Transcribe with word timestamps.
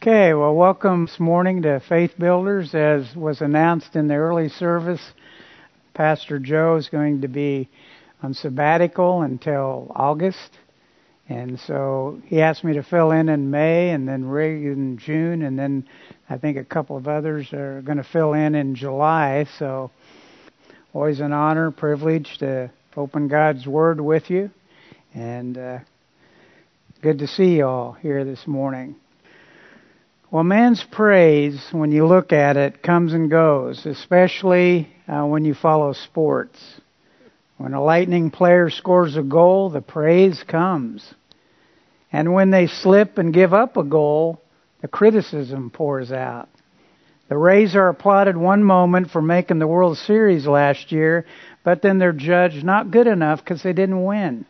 Okay, 0.00 0.32
well, 0.32 0.54
welcome 0.54 1.06
this 1.06 1.18
morning 1.18 1.62
to 1.62 1.80
Faith 1.80 2.12
Builders. 2.16 2.72
As 2.72 3.16
was 3.16 3.40
announced 3.40 3.96
in 3.96 4.06
the 4.06 4.14
early 4.14 4.48
service, 4.48 5.00
Pastor 5.92 6.38
Joe 6.38 6.76
is 6.76 6.88
going 6.88 7.22
to 7.22 7.28
be 7.28 7.68
on 8.22 8.32
sabbatical 8.32 9.22
until 9.22 9.90
August. 9.96 10.50
And 11.28 11.58
so 11.58 12.22
he 12.26 12.40
asked 12.40 12.62
me 12.62 12.74
to 12.74 12.84
fill 12.84 13.10
in 13.10 13.28
in 13.28 13.50
May 13.50 13.90
and 13.90 14.06
then 14.06 14.24
Rig 14.24 14.66
in 14.66 14.98
June, 14.98 15.42
and 15.42 15.58
then 15.58 15.88
I 16.30 16.38
think 16.38 16.58
a 16.58 16.64
couple 16.64 16.96
of 16.96 17.08
others 17.08 17.52
are 17.52 17.82
going 17.82 17.98
to 17.98 18.04
fill 18.04 18.34
in 18.34 18.54
in 18.54 18.76
July. 18.76 19.48
So 19.58 19.90
always 20.92 21.18
an 21.18 21.32
honor, 21.32 21.72
privilege 21.72 22.38
to 22.38 22.70
open 22.96 23.26
God's 23.26 23.66
Word 23.66 24.00
with 24.00 24.30
you. 24.30 24.52
And 25.12 25.58
uh, 25.58 25.78
good 27.02 27.18
to 27.18 27.26
see 27.26 27.56
you 27.56 27.66
all 27.66 27.94
here 27.94 28.24
this 28.24 28.46
morning. 28.46 28.94
Well, 30.30 30.44
man's 30.44 30.84
praise, 30.84 31.58
when 31.72 31.90
you 31.90 32.06
look 32.06 32.34
at 32.34 32.58
it, 32.58 32.82
comes 32.82 33.14
and 33.14 33.30
goes, 33.30 33.86
especially 33.86 34.92
uh, 35.08 35.24
when 35.24 35.46
you 35.46 35.54
follow 35.54 35.94
sports. 35.94 36.58
When 37.56 37.72
a 37.72 37.82
Lightning 37.82 38.30
player 38.30 38.68
scores 38.68 39.16
a 39.16 39.22
goal, 39.22 39.70
the 39.70 39.80
praise 39.80 40.44
comes. 40.46 41.14
And 42.12 42.34
when 42.34 42.50
they 42.50 42.66
slip 42.66 43.16
and 43.16 43.32
give 43.32 43.54
up 43.54 43.78
a 43.78 43.82
goal, 43.82 44.42
the 44.82 44.88
criticism 44.88 45.70
pours 45.70 46.12
out. 46.12 46.50
The 47.30 47.38
Rays 47.38 47.74
are 47.74 47.88
applauded 47.88 48.36
one 48.36 48.62
moment 48.62 49.10
for 49.10 49.22
making 49.22 49.60
the 49.60 49.66
World 49.66 49.96
Series 49.96 50.46
last 50.46 50.92
year, 50.92 51.24
but 51.64 51.80
then 51.80 51.98
they're 51.98 52.12
judged 52.12 52.62
not 52.62 52.90
good 52.90 53.06
enough 53.06 53.42
because 53.42 53.62
they 53.62 53.72
didn't 53.72 54.04
win. 54.04 54.44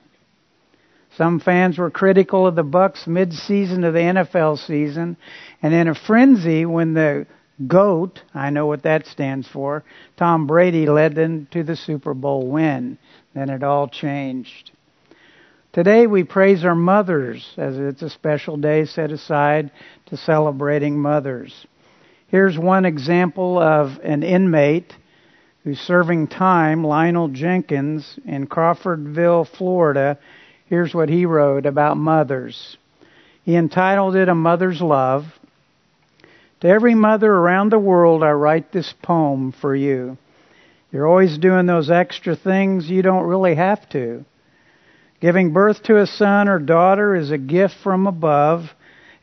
Some 1.18 1.40
fans 1.40 1.78
were 1.78 1.90
critical 1.90 2.46
of 2.46 2.54
the 2.54 2.62
Bucks 2.62 3.08
mid-season 3.08 3.82
of 3.82 3.92
the 3.92 3.98
NFL 3.98 4.64
season, 4.64 5.16
and 5.60 5.74
in 5.74 5.88
a 5.88 5.95
frenzy 5.96 6.64
when 6.64 6.95
the 6.95 7.26
GOAT, 7.66 8.23
I 8.32 8.51
know 8.51 8.68
what 8.68 8.84
that 8.84 9.04
stands 9.04 9.48
for, 9.48 9.82
Tom 10.16 10.46
Brady 10.46 10.87
led 10.87 11.16
them 11.16 11.48
to 11.51 11.65
the 11.65 11.74
Super 11.74 12.15
Bowl 12.15 12.46
win. 12.46 12.98
Then 13.34 13.51
it 13.51 13.65
all 13.65 13.88
changed. 13.88 14.70
Today 15.73 16.06
we 16.06 16.23
praise 16.23 16.65
our 16.65 16.76
mothers 16.76 17.52
as 17.56 17.76
it's 17.76 18.02
a 18.02 18.10
special 18.10 18.56
day 18.56 18.84
set 18.84 19.10
aside 19.10 19.73
to 20.06 20.16
celebrating 20.16 21.00
mothers. 21.00 21.66
Here's 22.28 22.56
one 22.56 22.84
example 22.84 23.59
of 23.59 23.98
an 24.04 24.23
inmate 24.23 24.95
who's 25.65 25.80
serving 25.80 26.28
time, 26.28 26.84
Lionel 26.84 27.26
Jenkins, 27.26 28.21
in 28.24 28.46
Crawfordville, 28.46 29.48
Florida, 29.48 30.16
Here's 30.69 30.95
what 30.95 31.09
he 31.09 31.24
wrote 31.24 31.65
about 31.65 31.97
mothers. 31.97 32.77
He 33.45 33.57
entitled 33.57 34.16
it 34.16 34.29
A 34.29 34.35
Mother's 34.35 34.83
Love. 34.83 35.24
To 36.61 36.69
every 36.69 36.95
mother 36.95 37.33
around 37.33 37.71
the 37.71 37.79
world, 37.79 38.23
I 38.23 38.33
write 38.33 38.71
this 38.71 38.93
poem 39.02 39.52
for 39.52 39.74
you. 39.74 40.19
You're 40.93 41.07
always 41.07 41.39
doing 41.39 41.65
those 41.65 41.91
extra 41.91 42.37
things 42.37 42.91
you 42.91 43.01
don't 43.01 43.27
really 43.27 43.55
have 43.55 43.89
to. 43.91 44.24
Giving 45.21 45.52
birth 45.55 45.83
to 45.85 46.01
a 46.01 46.07
son 46.07 46.49
or 46.49 46.59
daughter 46.59 47.15
is 47.15 47.30
a 47.30 47.39
gift 47.39 47.77
from 47.83 48.07
above, 48.07 48.71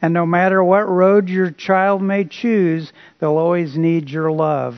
and 0.01 0.13
no 0.13 0.25
matter 0.25 0.63
what 0.63 0.89
road 0.89 1.29
your 1.29 1.51
child 1.51 2.01
may 2.01 2.25
choose, 2.25 2.91
they'll 3.19 3.37
always 3.37 3.77
need 3.77 4.09
your 4.09 4.31
love. 4.31 4.75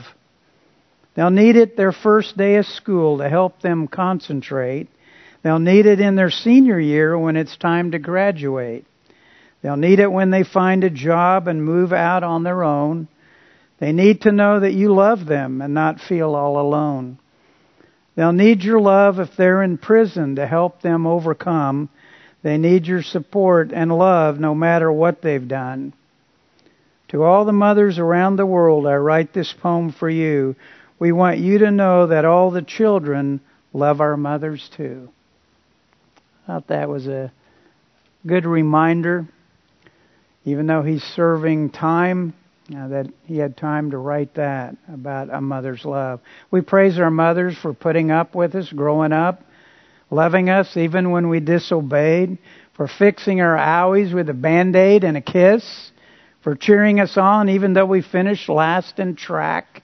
They'll 1.14 1.30
need 1.30 1.56
it 1.56 1.76
their 1.76 1.92
first 1.92 2.36
day 2.36 2.56
of 2.56 2.66
school 2.66 3.18
to 3.18 3.28
help 3.28 3.60
them 3.62 3.88
concentrate. 3.88 4.88
They'll 5.42 5.60
need 5.60 5.86
it 5.86 6.00
in 6.00 6.16
their 6.16 6.30
senior 6.30 6.80
year 6.80 7.16
when 7.16 7.36
it's 7.36 7.56
time 7.56 7.92
to 7.92 7.98
graduate. 7.98 8.84
They'll 9.62 9.76
need 9.76 10.00
it 10.00 10.10
when 10.10 10.30
they 10.30 10.42
find 10.42 10.82
a 10.84 10.90
job 10.90 11.48
and 11.48 11.64
move 11.64 11.92
out 11.92 12.24
on 12.24 12.42
their 12.42 12.64
own. 12.64 13.08
They 13.78 13.92
need 13.92 14.22
to 14.22 14.32
know 14.32 14.60
that 14.60 14.72
you 14.72 14.92
love 14.92 15.26
them 15.26 15.60
and 15.60 15.74
not 15.74 16.00
feel 16.00 16.34
all 16.34 16.60
alone. 16.60 17.18
They'll 18.16 18.32
need 18.32 18.64
your 18.64 18.80
love 18.80 19.20
if 19.20 19.36
they're 19.36 19.62
in 19.62 19.78
prison 19.78 20.36
to 20.36 20.46
help 20.46 20.82
them 20.82 21.06
overcome. 21.06 21.88
They 22.42 22.58
need 22.58 22.86
your 22.86 23.02
support 23.02 23.70
and 23.72 23.96
love 23.96 24.40
no 24.40 24.56
matter 24.56 24.90
what 24.90 25.22
they've 25.22 25.46
done. 25.46 25.92
To 27.08 27.22
all 27.22 27.44
the 27.44 27.52
mothers 27.52 27.98
around 27.98 28.36
the 28.36 28.46
world, 28.46 28.86
I 28.86 28.96
write 28.96 29.32
this 29.32 29.52
poem 29.52 29.92
for 29.92 30.10
you. 30.10 30.56
We 30.98 31.12
want 31.12 31.38
you 31.38 31.58
to 31.58 31.70
know 31.70 32.08
that 32.08 32.24
all 32.24 32.50
the 32.50 32.62
children 32.62 33.40
love 33.72 34.00
our 34.00 34.16
mothers 34.16 34.68
too 34.76 35.10
thought 36.48 36.68
that 36.68 36.88
was 36.88 37.06
a 37.06 37.30
good 38.26 38.46
reminder, 38.46 39.28
even 40.46 40.66
though 40.66 40.80
he's 40.80 41.02
serving 41.02 41.68
time, 41.68 42.32
uh, 42.74 42.88
that 42.88 43.06
he 43.26 43.36
had 43.36 43.54
time 43.54 43.90
to 43.90 43.98
write 43.98 44.32
that 44.36 44.74
about 44.90 45.28
a 45.30 45.42
mother's 45.42 45.84
love. 45.84 46.20
We 46.50 46.62
praise 46.62 46.98
our 46.98 47.10
mothers 47.10 47.54
for 47.58 47.74
putting 47.74 48.10
up 48.10 48.34
with 48.34 48.54
us, 48.54 48.72
growing 48.72 49.12
up, 49.12 49.42
loving 50.10 50.48
us 50.48 50.74
even 50.74 51.10
when 51.10 51.28
we 51.28 51.40
disobeyed, 51.40 52.38
for 52.74 52.88
fixing 52.88 53.42
our 53.42 53.54
owies 53.54 54.14
with 54.14 54.30
a 54.30 54.34
band 54.34 54.74
aid 54.74 55.04
and 55.04 55.18
a 55.18 55.20
kiss, 55.20 55.92
for 56.42 56.56
cheering 56.56 56.98
us 56.98 57.18
on 57.18 57.50
even 57.50 57.74
though 57.74 57.84
we 57.84 58.00
finished 58.00 58.48
last 58.48 58.98
in 58.98 59.16
track, 59.16 59.82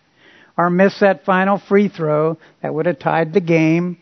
or 0.57 0.71
missed 0.71 1.01
that 1.01 1.27
final 1.27 1.59
free 1.59 1.89
throw 1.89 2.39
that 2.63 2.73
would 2.73 2.87
have 2.87 3.01
tied 3.01 3.35
the 3.35 3.43
game. 3.43 3.99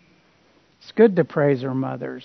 It's 0.80 0.92
good 0.92 1.16
to 1.16 1.24
praise 1.24 1.64
our 1.64 1.74
mothers. 1.74 2.24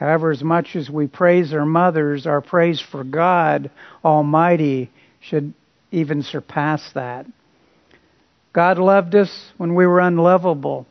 However, 0.00 0.30
as 0.30 0.42
much 0.42 0.76
as 0.76 0.88
we 0.88 1.06
praise 1.06 1.52
our 1.52 1.66
mothers, 1.66 2.26
our 2.26 2.40
praise 2.40 2.80
for 2.80 3.04
God 3.04 3.70
Almighty 4.02 4.90
should 5.20 5.52
even 5.92 6.22
surpass 6.22 6.90
that. 6.94 7.26
God 8.54 8.78
loved 8.78 9.14
us 9.14 9.52
when 9.58 9.74
we 9.74 9.86
were 9.86 10.00
unlovable, 10.00 10.86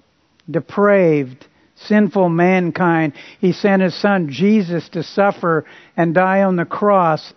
depraved, 0.49 1.47
sinful 1.87 2.29
mankind. 2.29 3.13
He 3.41 3.51
sent 3.51 3.81
His 3.81 3.99
Son 3.99 4.29
Jesus 4.29 4.87
to 4.89 5.01
suffer 5.01 5.65
and 5.97 6.13
die 6.13 6.43
on 6.43 6.55
the 6.55 6.65
cross. 6.65 7.33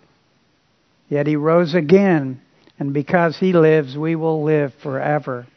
Yet 1.09 1.25
He 1.25 1.35
rose 1.35 1.73
again, 1.73 2.39
and 2.77 2.93
because 2.93 3.37
He 3.37 3.51
lives, 3.51 3.97
we 3.97 4.15
will 4.15 4.43
live 4.43 4.73
forever. 4.83 5.47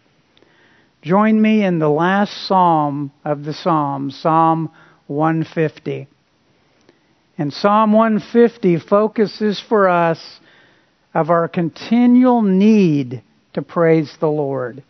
Join 1.03 1.41
me 1.41 1.62
in 1.62 1.78
the 1.78 1.91
last 1.91 2.33
psalm 2.48 3.12
of 3.22 3.44
the 3.44 3.53
Psalms, 3.53 4.16
Psalm 4.16 4.71
150. 5.06 6.09
And 7.39 7.53
Psalm 7.53 7.93
150 7.93 8.78
focuses 8.78 9.61
for 9.61 9.89
us 9.89 10.41
of 11.15 11.31
our 11.31 11.49
continual 11.49 12.43
need 12.43 13.22
to 13.55 13.62
praise 13.62 14.15
the 14.21 14.28
Lord. 14.28 14.83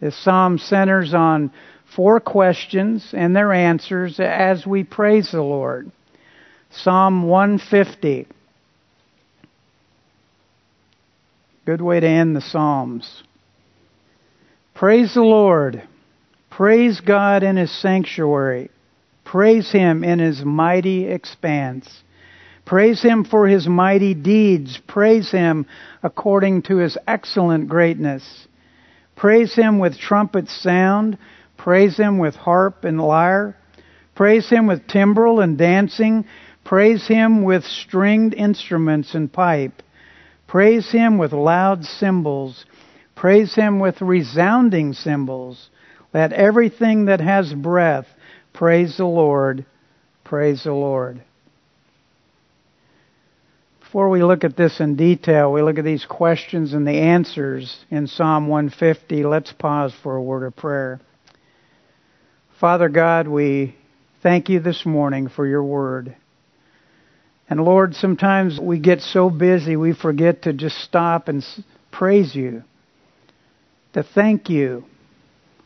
This 0.00 0.16
psalm 0.22 0.58
centers 0.58 1.14
on 1.14 1.52
four 1.94 2.20
questions 2.20 3.10
and 3.12 3.34
their 3.34 3.52
answers 3.52 4.18
as 4.18 4.66
we 4.66 4.84
praise 4.84 5.32
the 5.32 5.42
Lord. 5.42 5.90
Psalm 6.70 7.22
150. 7.24 8.26
Good 11.64 11.80
way 11.80 12.00
to 12.00 12.06
end 12.06 12.36
the 12.36 12.40
Psalms. 12.40 13.22
Praise 14.74 15.14
the 15.14 15.22
Lord. 15.22 15.82
Praise 16.50 17.00
God 17.00 17.42
in 17.42 17.56
His 17.56 17.70
sanctuary. 17.80 18.70
Praise 19.24 19.70
Him 19.72 20.04
in 20.04 20.18
His 20.18 20.44
mighty 20.44 21.06
expanse. 21.06 22.02
Praise 22.64 23.02
Him 23.02 23.24
for 23.24 23.46
His 23.46 23.66
mighty 23.66 24.14
deeds. 24.14 24.78
Praise 24.86 25.30
Him 25.30 25.66
according 26.02 26.62
to 26.62 26.76
His 26.76 26.96
excellent 27.06 27.68
greatness. 27.68 28.46
Praise 29.16 29.54
Him 29.54 29.78
with 29.78 29.98
trumpet 29.98 30.48
sound. 30.48 31.18
Praise 31.56 31.96
Him 31.96 32.18
with 32.18 32.34
harp 32.36 32.84
and 32.84 33.00
lyre. 33.00 33.56
Praise 34.14 34.48
Him 34.48 34.66
with 34.66 34.86
timbrel 34.86 35.40
and 35.40 35.58
dancing. 35.58 36.24
Praise 36.64 37.06
Him 37.06 37.42
with 37.42 37.64
stringed 37.64 38.34
instruments 38.34 39.14
and 39.14 39.32
pipe. 39.32 39.82
Praise 40.46 40.90
Him 40.90 41.18
with 41.18 41.32
loud 41.32 41.84
cymbals. 41.84 42.64
Praise 43.14 43.54
Him 43.54 43.80
with 43.80 44.00
resounding 44.00 44.92
cymbals. 44.92 45.68
Let 46.12 46.32
everything 46.32 47.06
that 47.06 47.20
has 47.20 47.52
breath 47.52 48.06
Praise 48.54 48.96
the 48.96 49.04
Lord. 49.04 49.66
Praise 50.22 50.62
the 50.62 50.72
Lord. 50.72 51.20
Before 53.80 54.08
we 54.08 54.22
look 54.22 54.44
at 54.44 54.56
this 54.56 54.78
in 54.78 54.94
detail, 54.94 55.52
we 55.52 55.60
look 55.60 55.76
at 55.76 55.84
these 55.84 56.06
questions 56.06 56.72
and 56.72 56.86
the 56.86 56.92
answers 56.92 57.84
in 57.90 58.06
Psalm 58.06 58.46
150. 58.46 59.24
Let's 59.24 59.52
pause 59.52 59.92
for 60.04 60.14
a 60.14 60.22
word 60.22 60.44
of 60.44 60.54
prayer. 60.54 61.00
Father 62.60 62.88
God, 62.88 63.26
we 63.26 63.74
thank 64.22 64.48
you 64.48 64.60
this 64.60 64.86
morning 64.86 65.28
for 65.28 65.46
your 65.46 65.64
word. 65.64 66.14
And 67.50 67.60
Lord, 67.60 67.94
sometimes 67.96 68.60
we 68.60 68.78
get 68.78 69.00
so 69.00 69.30
busy 69.30 69.74
we 69.76 69.94
forget 69.94 70.42
to 70.42 70.52
just 70.52 70.78
stop 70.78 71.26
and 71.26 71.44
praise 71.90 72.36
you, 72.36 72.62
to 73.94 74.04
thank 74.04 74.48
you. 74.48 74.84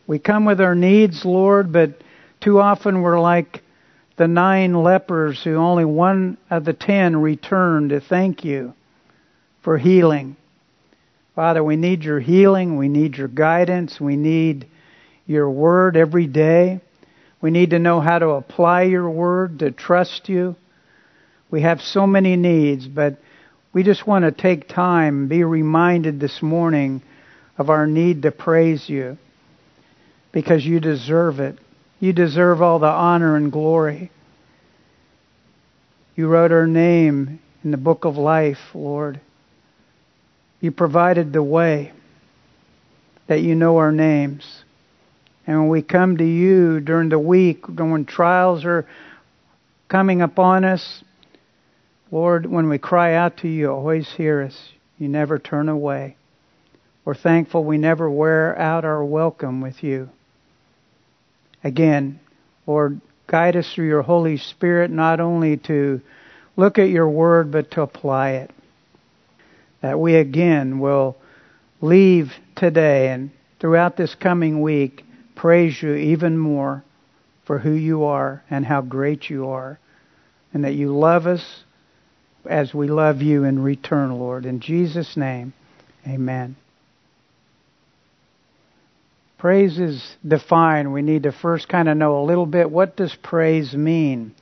We 0.06 0.18
come 0.18 0.46
with 0.46 0.60
our 0.60 0.74
needs, 0.74 1.24
Lord, 1.26 1.70
but 1.70 1.90
too 2.40 2.60
often 2.60 3.02
we're 3.02 3.20
like 3.20 3.62
the 4.16 4.28
nine 4.28 4.74
lepers 4.74 5.42
who 5.42 5.56
only 5.56 5.84
one 5.84 6.38
of 6.50 6.64
the 6.64 6.72
ten 6.72 7.16
returned 7.16 7.90
to 7.90 8.00
thank 8.00 8.44
you. 8.44 8.74
for 9.62 9.76
healing. 9.76 10.36
Father, 11.34 11.62
we 11.62 11.76
need 11.76 12.02
your 12.02 12.20
healing. 12.20 12.78
We 12.78 12.88
need 12.88 13.16
your 13.16 13.28
guidance. 13.28 14.00
We 14.00 14.16
need 14.16 14.66
your 15.26 15.50
word 15.50 15.96
every 15.96 16.26
day. 16.26 16.80
We 17.40 17.50
need 17.50 17.70
to 17.70 17.78
know 17.78 18.00
how 18.00 18.18
to 18.18 18.30
apply 18.30 18.84
your 18.84 19.08
word, 19.10 19.58
to 19.60 19.70
trust 19.70 20.28
you. 20.28 20.56
We 21.50 21.62
have 21.62 21.80
so 21.80 22.06
many 22.06 22.36
needs, 22.36 22.86
but 22.88 23.18
we 23.72 23.82
just 23.82 24.06
want 24.06 24.24
to 24.24 24.32
take 24.32 24.68
time, 24.68 25.28
be 25.28 25.44
reminded 25.44 26.18
this 26.18 26.42
morning 26.42 27.02
of 27.56 27.70
our 27.70 27.86
need 27.86 28.22
to 28.22 28.30
praise 28.30 28.88
you 28.88 29.18
because 30.32 30.64
you 30.64 30.80
deserve 30.80 31.40
it. 31.40 31.58
You 32.00 32.12
deserve 32.12 32.62
all 32.62 32.78
the 32.78 32.86
honor 32.86 33.36
and 33.36 33.50
glory. 33.50 34.10
You 36.14 36.28
wrote 36.28 36.52
our 36.52 36.66
name 36.66 37.40
in 37.64 37.70
the 37.70 37.76
book 37.76 38.04
of 38.04 38.16
life, 38.16 38.58
Lord. 38.74 39.20
You 40.60 40.70
provided 40.70 41.32
the 41.32 41.42
way 41.42 41.92
that 43.26 43.40
you 43.40 43.54
know 43.54 43.76
our 43.76 43.92
names. 43.92 44.64
And 45.46 45.60
when 45.60 45.68
we 45.68 45.82
come 45.82 46.16
to 46.18 46.24
you 46.24 46.80
during 46.80 47.08
the 47.08 47.18
week, 47.18 47.66
when 47.68 48.04
trials 48.04 48.64
are 48.64 48.86
coming 49.88 50.22
upon 50.22 50.64
us, 50.64 51.02
Lord, 52.10 52.46
when 52.46 52.68
we 52.68 52.78
cry 52.78 53.14
out 53.14 53.38
to 53.38 53.48
you, 53.48 53.54
you 53.54 53.70
always 53.72 54.08
hear 54.08 54.42
us. 54.42 54.70
You 54.98 55.08
never 55.08 55.38
turn 55.38 55.68
away. 55.68 56.16
We're 57.04 57.14
thankful 57.14 57.64
we 57.64 57.78
never 57.78 58.10
wear 58.10 58.58
out 58.58 58.84
our 58.84 59.04
welcome 59.04 59.60
with 59.60 59.82
you. 59.82 60.10
Again, 61.68 62.18
Lord, 62.66 63.02
guide 63.26 63.54
us 63.54 63.70
through 63.74 63.88
your 63.88 64.00
Holy 64.00 64.38
Spirit 64.38 64.90
not 64.90 65.20
only 65.20 65.58
to 65.58 66.00
look 66.56 66.78
at 66.78 66.88
your 66.88 67.10
word, 67.10 67.52
but 67.52 67.72
to 67.72 67.82
apply 67.82 68.30
it. 68.30 68.50
That 69.82 70.00
we 70.00 70.16
again 70.16 70.78
will 70.78 71.18
leave 71.82 72.32
today 72.56 73.10
and 73.10 73.30
throughout 73.60 73.98
this 73.98 74.14
coming 74.14 74.62
week 74.62 75.04
praise 75.36 75.82
you 75.82 75.94
even 75.94 76.38
more 76.38 76.82
for 77.44 77.58
who 77.58 77.72
you 77.72 78.04
are 78.04 78.42
and 78.48 78.64
how 78.64 78.80
great 78.80 79.28
you 79.28 79.48
are, 79.48 79.78
and 80.54 80.64
that 80.64 80.72
you 80.72 80.96
love 80.96 81.26
us 81.26 81.64
as 82.46 82.72
we 82.72 82.88
love 82.88 83.20
you 83.20 83.44
in 83.44 83.62
return, 83.62 84.18
Lord. 84.18 84.46
In 84.46 84.60
Jesus' 84.60 85.18
name, 85.18 85.52
amen. 86.06 86.56
Praise 89.38 89.78
is 89.78 90.16
defined. 90.26 90.92
We 90.92 91.02
need 91.02 91.22
to 91.22 91.30
first 91.30 91.68
kind 91.68 91.88
of 91.88 91.96
know 91.96 92.20
a 92.20 92.26
little 92.26 92.44
bit 92.44 92.72
what 92.72 92.96
does 92.96 93.14
praise 93.14 93.72
mean. 93.72 94.34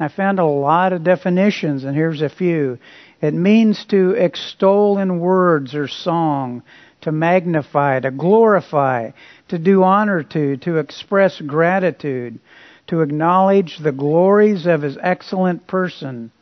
I 0.00 0.08
found 0.08 0.40
a 0.40 0.44
lot 0.44 0.92
of 0.92 1.04
definitions, 1.04 1.84
and 1.84 1.94
here's 1.94 2.20
a 2.20 2.28
few. 2.28 2.78
It 3.20 3.32
means 3.32 3.84
to 3.86 4.10
extol 4.10 4.98
in 4.98 5.20
words 5.20 5.76
or 5.76 5.86
song, 5.86 6.64
to 7.02 7.12
magnify, 7.12 8.00
to 8.00 8.10
glorify, 8.10 9.10
to 9.48 9.58
do 9.58 9.84
honor 9.84 10.24
to, 10.24 10.56
to 10.56 10.78
express 10.78 11.40
gratitude, 11.40 12.40
to 12.88 13.02
acknowledge 13.02 13.78
the 13.78 13.92
glories 13.92 14.66
of 14.66 14.82
his 14.82 14.98
excellent 15.00 15.68
person, 15.68 16.32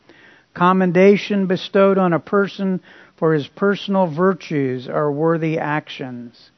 commendation 0.55 1.45
bestowed 1.45 1.99
on 1.99 2.13
a 2.13 2.19
person 2.19 2.81
for 3.17 3.33
his 3.33 3.47
personal 3.47 4.07
virtues 4.07 4.89
or 4.89 5.11
worthy 5.11 5.59
actions. 5.59 6.49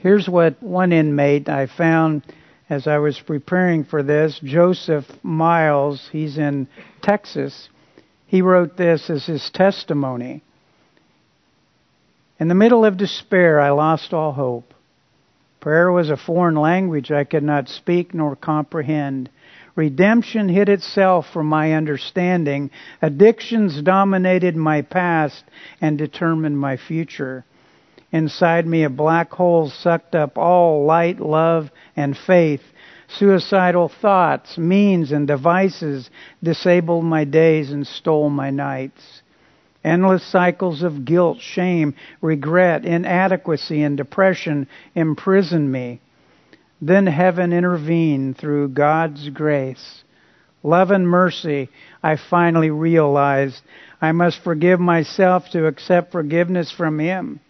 Here's 0.00 0.26
what 0.26 0.62
one 0.62 0.92
inmate 0.92 1.50
I 1.50 1.66
found 1.66 2.22
as 2.70 2.86
I 2.86 2.96
was 2.98 3.20
preparing 3.20 3.84
for 3.84 4.02
this 4.02 4.40
Joseph 4.42 5.04
Miles, 5.22 6.08
he's 6.10 6.38
in 6.38 6.68
Texas. 7.02 7.68
He 8.26 8.40
wrote 8.40 8.78
this 8.78 9.10
as 9.10 9.26
his 9.26 9.50
testimony. 9.50 10.42
In 12.38 12.48
the 12.48 12.54
middle 12.54 12.86
of 12.86 12.96
despair, 12.96 13.60
I 13.60 13.70
lost 13.70 14.14
all 14.14 14.32
hope. 14.32 14.72
Prayer 15.60 15.92
was 15.92 16.08
a 16.08 16.16
foreign 16.16 16.54
language 16.54 17.12
I 17.12 17.24
could 17.24 17.42
not 17.42 17.68
speak 17.68 18.14
nor 18.14 18.36
comprehend. 18.36 19.28
Redemption 19.76 20.48
hid 20.48 20.70
itself 20.70 21.26
from 21.30 21.46
my 21.46 21.74
understanding. 21.74 22.70
Addictions 23.02 23.82
dominated 23.82 24.56
my 24.56 24.80
past 24.80 25.44
and 25.82 25.98
determined 25.98 26.58
my 26.58 26.78
future. 26.78 27.44
Inside 28.12 28.66
me, 28.66 28.82
a 28.82 28.90
black 28.90 29.30
hole 29.30 29.68
sucked 29.68 30.14
up 30.14 30.36
all 30.36 30.84
light, 30.84 31.20
love, 31.20 31.70
and 31.96 32.16
faith. 32.16 32.62
Suicidal 33.06 33.88
thoughts, 33.88 34.58
means, 34.58 35.12
and 35.12 35.26
devices 35.26 36.10
disabled 36.42 37.04
my 37.04 37.24
days 37.24 37.70
and 37.70 37.86
stole 37.86 38.30
my 38.30 38.50
nights. 38.50 39.22
Endless 39.82 40.24
cycles 40.24 40.82
of 40.82 41.04
guilt, 41.04 41.40
shame, 41.40 41.94
regret, 42.20 42.84
inadequacy, 42.84 43.82
and 43.82 43.96
depression 43.96 44.66
imprisoned 44.94 45.72
me. 45.72 46.00
Then 46.82 47.06
heaven 47.06 47.52
intervened 47.52 48.38
through 48.38 48.68
God's 48.70 49.28
grace. 49.30 50.04
Love 50.62 50.90
and 50.90 51.08
mercy, 51.08 51.68
I 52.02 52.16
finally 52.16 52.70
realized 52.70 53.62
I 54.02 54.12
must 54.12 54.42
forgive 54.42 54.80
myself 54.80 55.48
to 55.50 55.66
accept 55.66 56.12
forgiveness 56.12 56.70
from 56.70 56.98
Him. 56.98 57.40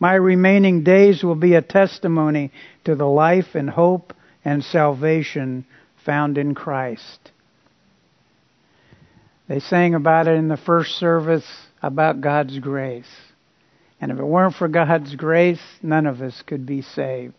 My 0.00 0.14
remaining 0.14 0.82
days 0.82 1.22
will 1.22 1.34
be 1.34 1.54
a 1.54 1.62
testimony 1.62 2.50
to 2.84 2.94
the 2.96 3.06
life 3.06 3.54
and 3.54 3.68
hope 3.68 4.14
and 4.44 4.64
salvation 4.64 5.66
found 6.04 6.38
in 6.38 6.54
Christ. 6.54 7.30
They 9.46 9.60
sang 9.60 9.94
about 9.94 10.26
it 10.26 10.36
in 10.36 10.48
the 10.48 10.56
first 10.56 10.96
service 10.96 11.46
about 11.82 12.22
God's 12.22 12.58
grace. 12.58 13.10
And 14.00 14.10
if 14.10 14.18
it 14.18 14.24
weren't 14.24 14.54
for 14.54 14.68
God's 14.68 15.14
grace, 15.14 15.60
none 15.82 16.06
of 16.06 16.22
us 16.22 16.42
could 16.46 16.64
be 16.64 16.80
saved. 16.80 17.34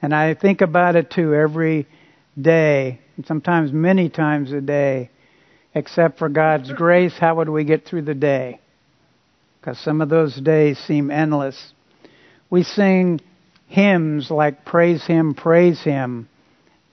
And 0.00 0.14
I 0.14 0.32
think 0.34 0.62
about 0.62 0.96
it 0.96 1.10
too 1.10 1.34
every 1.34 1.86
day, 2.40 3.00
and 3.16 3.26
sometimes 3.26 3.72
many 3.72 4.08
times 4.08 4.52
a 4.52 4.60
day. 4.60 5.10
Except 5.74 6.18
for 6.18 6.30
God's 6.30 6.72
grace, 6.72 7.18
how 7.18 7.34
would 7.34 7.50
we 7.50 7.64
get 7.64 7.84
through 7.84 8.02
the 8.02 8.14
day? 8.14 8.60
Because 9.60 9.78
some 9.78 10.00
of 10.00 10.08
those 10.08 10.36
days 10.36 10.78
seem 10.78 11.10
endless. 11.10 11.72
We 12.50 12.62
sing 12.62 13.20
hymns 13.66 14.30
like 14.30 14.64
Praise 14.64 15.04
Him, 15.04 15.34
Praise 15.34 15.82
Him. 15.82 16.28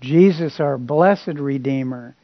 Jesus, 0.01 0.59
our 0.59 0.77
blessed 0.77 1.37
Redeemer. 1.37 2.15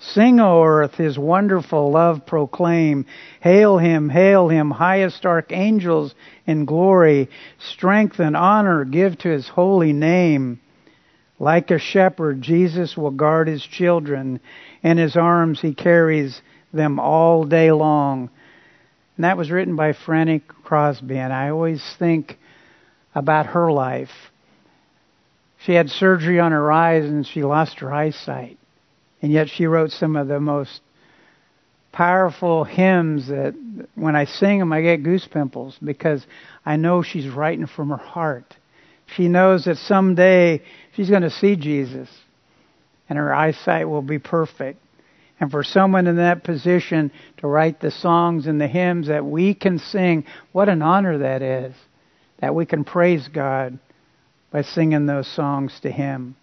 Sing, 0.00 0.40
O 0.40 0.64
earth, 0.64 0.94
His 0.94 1.16
wonderful 1.18 1.92
love 1.92 2.26
proclaim. 2.26 3.06
Hail 3.40 3.78
Him, 3.78 4.08
hail 4.08 4.48
Him, 4.48 4.70
highest 4.70 5.24
archangels 5.24 6.14
in 6.46 6.64
glory. 6.64 7.28
Strength 7.58 8.18
and 8.18 8.36
honor 8.36 8.84
give 8.84 9.18
to 9.18 9.28
His 9.28 9.48
holy 9.48 9.92
name. 9.92 10.60
Like 11.38 11.70
a 11.70 11.78
shepherd, 11.78 12.42
Jesus 12.42 12.96
will 12.96 13.12
guard 13.12 13.46
His 13.46 13.64
children. 13.64 14.40
In 14.82 14.98
His 14.98 15.16
arms 15.16 15.60
He 15.60 15.74
carries 15.74 16.42
them 16.72 16.98
all 16.98 17.44
day 17.44 17.70
long. 17.70 18.30
And 19.16 19.24
that 19.24 19.36
was 19.36 19.50
written 19.50 19.76
by 19.76 19.92
Fanny 19.92 20.40
Crosby, 20.64 21.18
and 21.18 21.32
I 21.32 21.50
always 21.50 21.82
think 21.98 22.38
about 23.14 23.46
her 23.46 23.70
life. 23.70 24.10
She 25.64 25.74
had 25.74 25.90
surgery 25.90 26.40
on 26.40 26.52
her 26.52 26.72
eyes 26.72 27.04
and 27.04 27.26
she 27.26 27.42
lost 27.42 27.80
her 27.80 27.92
eyesight. 27.92 28.58
And 29.20 29.30
yet 29.30 29.48
she 29.48 29.66
wrote 29.66 29.90
some 29.90 30.16
of 30.16 30.26
the 30.26 30.40
most 30.40 30.80
powerful 31.92 32.64
hymns 32.64 33.28
that 33.28 33.54
when 33.94 34.16
I 34.16 34.24
sing 34.24 34.58
them, 34.58 34.72
I 34.72 34.80
get 34.80 35.04
goose 35.04 35.28
pimples 35.30 35.78
because 35.82 36.26
I 36.66 36.76
know 36.76 37.02
she's 37.02 37.28
writing 37.28 37.66
from 37.66 37.90
her 37.90 37.96
heart. 37.96 38.56
She 39.14 39.28
knows 39.28 39.66
that 39.66 39.76
someday 39.76 40.62
she's 40.94 41.10
going 41.10 41.22
to 41.22 41.30
see 41.30 41.54
Jesus 41.54 42.08
and 43.08 43.18
her 43.18 43.32
eyesight 43.32 43.88
will 43.88 44.02
be 44.02 44.18
perfect. 44.18 44.81
And 45.42 45.50
for 45.50 45.64
someone 45.64 46.06
in 46.06 46.18
that 46.18 46.44
position 46.44 47.10
to 47.38 47.48
write 47.48 47.80
the 47.80 47.90
songs 47.90 48.46
and 48.46 48.60
the 48.60 48.68
hymns 48.68 49.08
that 49.08 49.26
we 49.26 49.54
can 49.54 49.80
sing, 49.80 50.24
what 50.52 50.68
an 50.68 50.82
honor 50.82 51.18
that 51.18 51.42
is. 51.42 51.74
That 52.38 52.54
we 52.54 52.64
can 52.64 52.84
praise 52.84 53.26
God 53.26 53.80
by 54.52 54.62
singing 54.62 55.06
those 55.06 55.26
songs 55.26 55.76
to 55.82 55.90
Him. 55.90 56.36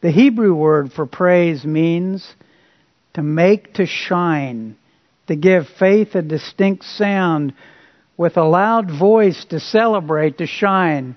The 0.00 0.10
Hebrew 0.10 0.54
word 0.54 0.94
for 0.94 1.04
praise 1.04 1.66
means 1.66 2.26
to 3.12 3.22
make 3.22 3.74
to 3.74 3.84
shine, 3.84 4.78
to 5.26 5.36
give 5.36 5.66
faith 5.78 6.14
a 6.14 6.22
distinct 6.22 6.84
sound, 6.84 7.52
with 8.16 8.38
a 8.38 8.44
loud 8.44 8.90
voice 8.90 9.44
to 9.50 9.60
celebrate, 9.60 10.38
to 10.38 10.46
shine. 10.46 11.16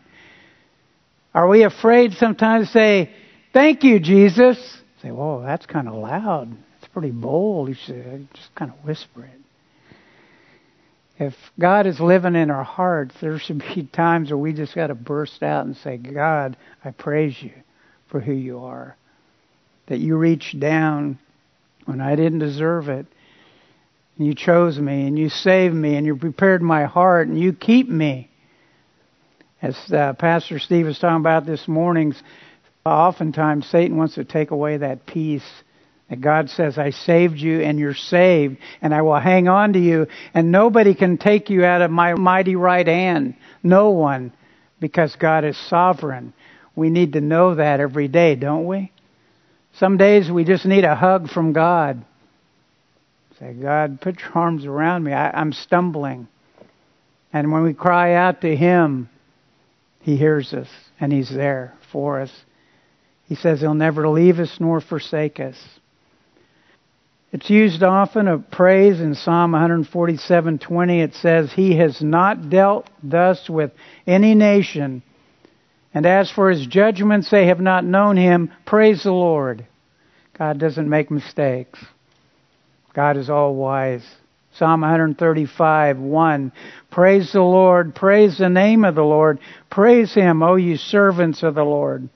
Are 1.33 1.47
we 1.47 1.63
afraid 1.63 2.11
sometimes 2.15 2.67
to 2.67 2.73
say, 2.73 3.13
Thank 3.53 3.85
you, 3.85 4.01
Jesus? 4.01 4.57
Say, 5.01 5.11
whoa, 5.11 5.41
that's 5.41 5.65
kind 5.65 5.87
of 5.87 5.93
loud 5.93 6.49
pretty 6.95 7.11
bold. 7.11 7.67
He 7.67 7.73
said, 7.73 8.25
just 8.33 8.55
kind 8.55 8.71
of 8.71 8.85
whisper 8.85 9.25
it. 9.25 9.41
If 11.19 11.33
God 11.59 11.87
is 11.87 11.99
living 11.99 12.35
in 12.35 12.49
our 12.49 12.63
hearts, 12.63 13.13
there 13.19 13.37
should 13.37 13.59
be 13.59 13.83
times 13.93 14.29
where 14.29 14.37
we 14.37 14.53
just 14.53 14.73
got 14.73 14.87
to 14.87 14.95
burst 14.95 15.43
out 15.43 15.65
and 15.65 15.75
say, 15.75 15.97
God, 15.97 16.55
I 16.85 16.91
praise 16.91 17.35
you 17.43 17.51
for 18.07 18.21
who 18.21 18.31
you 18.31 18.59
are. 18.59 18.95
That 19.87 19.99
you 19.99 20.15
reached 20.15 20.57
down 20.57 21.19
when 21.83 21.99
I 21.99 22.15
didn't 22.15 22.39
deserve 22.39 22.87
it 22.87 23.05
And 24.17 24.25
you 24.25 24.33
chose 24.33 24.79
me 24.79 25.05
and 25.05 25.19
you 25.19 25.27
saved 25.27 25.75
me 25.75 25.97
and 25.97 26.05
you 26.05 26.15
prepared 26.15 26.61
my 26.61 26.85
heart 26.85 27.27
and 27.27 27.37
you 27.37 27.51
keep 27.51 27.89
me. 27.89 28.29
As 29.61 29.75
uh, 29.91 30.13
Pastor 30.13 30.59
Steve 30.59 30.85
was 30.85 30.97
talking 30.97 31.17
about 31.17 31.45
this 31.45 31.67
morning, 31.67 32.15
oftentimes 32.85 33.67
Satan 33.67 33.97
wants 33.97 34.15
to 34.15 34.23
take 34.23 34.51
away 34.51 34.77
that 34.77 35.05
peace 35.05 35.43
God 36.21 36.49
says, 36.51 36.77
I 36.77 36.91
saved 36.91 37.37
you 37.37 37.61
and 37.61 37.79
you're 37.79 37.95
saved 37.95 38.57
and 38.81 38.93
I 38.93 39.01
will 39.01 39.19
hang 39.19 39.47
on 39.47 39.73
to 39.73 39.79
you 39.79 40.07
and 40.33 40.51
nobody 40.51 40.93
can 40.93 41.17
take 41.17 41.49
you 41.49 41.65
out 41.65 41.81
of 41.81 41.89
my 41.89 42.13
mighty 42.13 42.55
right 42.55 42.85
hand. 42.85 43.35
No 43.63 43.89
one 43.89 44.31
because 44.79 45.15
God 45.15 45.43
is 45.45 45.57
sovereign. 45.67 46.33
We 46.75 46.89
need 46.89 47.13
to 47.13 47.21
know 47.21 47.55
that 47.55 47.79
every 47.79 48.07
day, 48.07 48.35
don't 48.35 48.67
we? 48.67 48.91
Some 49.79 49.97
days 49.97 50.29
we 50.29 50.43
just 50.43 50.65
need 50.65 50.83
a 50.83 50.95
hug 50.95 51.29
from 51.29 51.53
God. 51.53 52.05
Say, 53.39 53.53
God, 53.53 53.99
put 53.99 54.19
your 54.19 54.31
arms 54.33 54.65
around 54.65 55.03
me. 55.03 55.11
I, 55.11 55.31
I'm 55.31 55.51
stumbling. 55.51 56.27
And 57.33 57.51
when 57.51 57.63
we 57.63 57.73
cry 57.73 58.13
out 58.13 58.41
to 58.41 58.55
Him, 58.55 59.09
He 60.01 60.15
hears 60.15 60.53
us 60.53 60.69
and 60.99 61.11
He's 61.11 61.33
there 61.33 61.73
for 61.91 62.21
us. 62.21 62.31
He 63.27 63.35
says 63.35 63.59
He'll 63.59 63.73
never 63.73 64.07
leave 64.07 64.39
us 64.39 64.55
nor 64.59 64.79
forsake 64.79 65.39
us. 65.39 65.57
It's 67.35 67.49
used 67.49 67.83
often 67.83 68.29
of 68.29 68.49
praise 68.49 69.01
in 69.01 69.13
Psalm 69.13 69.51
147:20. 69.51 71.01
It 71.01 71.15
says, 71.15 71.51
"He 71.51 71.75
has 71.75 72.01
not 72.01 72.49
dealt 72.49 72.89
thus 73.03 73.49
with 73.49 73.73
any 74.07 74.33
nation, 74.35 75.01
and 75.93 76.05
as 76.05 76.31
for 76.31 76.49
his 76.49 76.65
judgments, 76.65 77.29
they 77.29 77.47
have 77.47 77.59
not 77.59 77.83
known 77.83 78.15
him." 78.15 78.51
Praise 78.63 79.03
the 79.03 79.11
Lord. 79.11 79.65
God 80.37 80.59
doesn't 80.59 80.87
make 80.87 81.11
mistakes. 81.11 81.85
God 82.93 83.17
is 83.17 83.29
all 83.29 83.53
wise. 83.53 84.15
Psalm 84.53 84.79
135, 84.79 85.99
1. 85.99 86.53
Praise 86.89 87.33
the 87.33 87.41
Lord. 87.41 87.93
Praise 87.95 88.37
the 88.37 88.49
name 88.49 88.85
of 88.85 88.95
the 88.95 89.03
Lord. 89.03 89.39
Praise 89.69 90.13
him, 90.13 90.41
O 90.41 90.55
you 90.55 90.77
servants 90.77 91.43
of 91.43 91.55
the 91.55 91.65
Lord. 91.65 92.07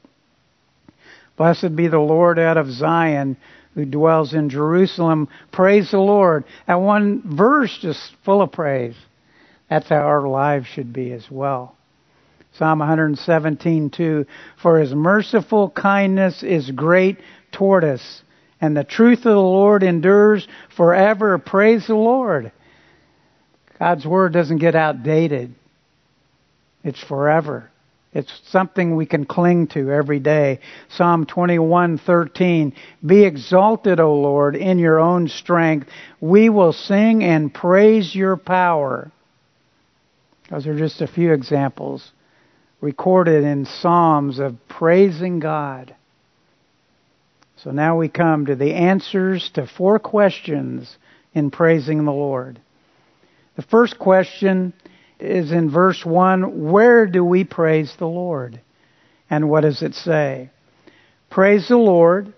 Blessed 1.36 1.76
be 1.76 1.88
the 1.90 2.00
Lord 2.00 2.40
out 2.40 2.56
of 2.56 2.72
Zion 2.72 3.36
who 3.76 3.86
dwells 3.86 4.34
in 4.34 4.50
Jerusalem. 4.50 5.28
Praise 5.52 5.92
the 5.92 6.00
Lord. 6.00 6.44
That 6.68 6.76
one 6.76 7.22
verse 7.26 7.78
just 7.82 8.16
full 8.24 8.42
of 8.42 8.52
praise. 8.52 8.96
That's 9.70 9.90
how 9.90 9.98
our 9.98 10.28
lives 10.28 10.68
should 10.68 10.92
be 10.92 11.12
as 11.12 11.30
well. 11.30 11.76
Psalm 12.54 12.80
117:2 12.80 14.26
For 14.58 14.80
his 14.80 14.94
merciful 14.94 15.70
kindness 15.70 16.44
is 16.44 16.72
great 16.72 17.18
toward 17.52 17.84
us, 17.84 18.24
and 18.60 18.76
the 18.76 18.84
truth 18.84 19.20
of 19.20 19.34
the 19.34 19.40
Lord 19.40 19.84
endures 19.84 20.48
forever. 20.76 21.38
Praise 21.38 21.88
the 21.88 21.96
Lord. 21.96 22.52
God's 23.78 24.06
word 24.06 24.34
doesn't 24.34 24.58
get 24.58 24.76
outdated. 24.76 25.54
It's 26.84 27.02
forever. 27.02 27.70
It's 28.13 28.42
something 28.48 28.96
we 28.96 29.06
can 29.06 29.25
cling 29.25 29.68
to 29.68 29.92
every 29.92 30.20
day. 30.20 30.60
Psalm 30.89 31.25
21:13 31.25 32.74
Be 33.06 33.24
exalted, 33.24 34.00
O 34.00 34.16
Lord, 34.16 34.56
in 34.56 34.80
your 34.80 35.00
own 35.00 35.28
strength. 35.28 35.89
We 36.20 36.50
will 36.50 36.74
sing 36.74 37.24
and 37.24 37.54
praise 37.54 38.16
your 38.16 38.36
power. 38.36 39.12
Those 40.50 40.66
are 40.66 40.78
just 40.78 41.01
a 41.01 41.08
few 41.08 41.34
examples 41.34 42.12
recorded 42.82 43.44
in 43.44 43.66
Psalms 43.66 44.39
of 44.39 44.56
praising 44.68 45.39
God. 45.39 45.94
So 47.58 47.72
now 47.72 47.98
we 47.98 48.08
come 48.08 48.46
to 48.46 48.56
the 48.56 48.74
answers 48.74 49.50
to 49.51 49.68
four 49.68 50.00
questions 50.00 50.98
in 51.34 51.51
praising 51.51 52.06
the 52.06 52.13
Lord. 52.13 52.60
The 53.56 53.62
first 53.63 54.00
question 54.00 54.74
is 55.20 55.52
in 55.52 55.70
verse 55.70 56.06
1 56.06 56.70
Where 56.70 57.06
do 57.06 57.24
we 57.24 57.44
praise 57.44 57.94
the 57.98 58.08
Lord? 58.08 58.60
And 59.30 59.50
what 59.50 59.62
does 59.62 59.82
it 59.82 59.94
say? 59.94 60.50
Praise 61.30 61.68
the 61.68 61.78
Lord. 61.78 62.34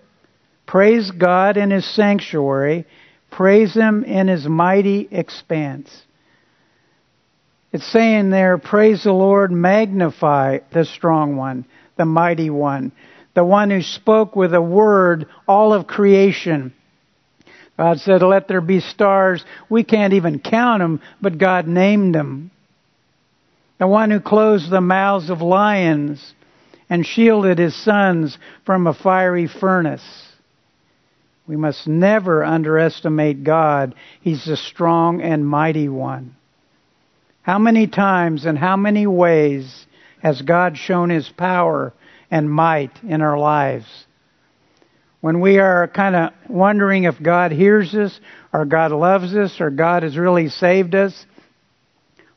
Praise 0.66 1.10
God 1.10 1.56
in 1.56 1.70
His 1.70 1.86
sanctuary. 1.94 2.86
Praise 3.30 3.74
Him 3.74 4.04
in 4.04 4.28
His 4.28 4.46
mighty 4.46 5.08
expanse. 5.10 5.90
It's 7.72 7.90
saying 7.90 8.28
there, 8.28 8.58
praise 8.58 9.04
the 9.04 9.12
Lord, 9.12 9.50
magnify 9.50 10.58
the 10.72 10.84
strong 10.84 11.36
one, 11.36 11.64
the 11.96 12.04
mighty 12.04 12.50
one, 12.50 12.92
the 13.34 13.44
one 13.44 13.70
who 13.70 13.80
spoke 13.80 14.36
with 14.36 14.52
a 14.52 14.60
word 14.60 15.26
all 15.48 15.72
of 15.72 15.86
creation. 15.86 16.74
God 17.78 17.98
said, 18.00 18.22
let 18.22 18.46
there 18.46 18.60
be 18.60 18.80
stars. 18.80 19.42
We 19.70 19.84
can't 19.84 20.12
even 20.12 20.38
count 20.38 20.80
them, 20.80 21.00
but 21.22 21.38
God 21.38 21.66
named 21.66 22.14
them 22.14 22.50
the 23.82 23.88
one 23.88 24.12
who 24.12 24.20
closed 24.20 24.70
the 24.70 24.80
mouths 24.80 25.28
of 25.28 25.42
lions 25.42 26.34
and 26.88 27.04
shielded 27.04 27.58
his 27.58 27.74
sons 27.74 28.38
from 28.64 28.86
a 28.86 28.94
fiery 28.94 29.48
furnace. 29.48 30.28
We 31.48 31.56
must 31.56 31.88
never 31.88 32.44
underestimate 32.44 33.42
God. 33.42 33.96
He's 34.20 34.44
the 34.44 34.56
strong 34.56 35.20
and 35.20 35.44
mighty 35.44 35.88
one. 35.88 36.36
How 37.42 37.58
many 37.58 37.88
times 37.88 38.44
and 38.44 38.56
how 38.56 38.76
many 38.76 39.08
ways 39.08 39.84
has 40.22 40.42
God 40.42 40.78
shown 40.78 41.10
his 41.10 41.28
power 41.30 41.92
and 42.30 42.48
might 42.48 42.92
in 43.02 43.20
our 43.20 43.36
lives? 43.36 44.06
When 45.20 45.40
we 45.40 45.58
are 45.58 45.88
kind 45.88 46.14
of 46.14 46.30
wondering 46.48 47.02
if 47.02 47.20
God 47.20 47.50
hears 47.50 47.92
us 47.96 48.20
or 48.52 48.64
God 48.64 48.92
loves 48.92 49.34
us 49.34 49.60
or 49.60 49.70
God 49.70 50.04
has 50.04 50.16
really 50.16 50.50
saved 50.50 50.94
us, 50.94 51.26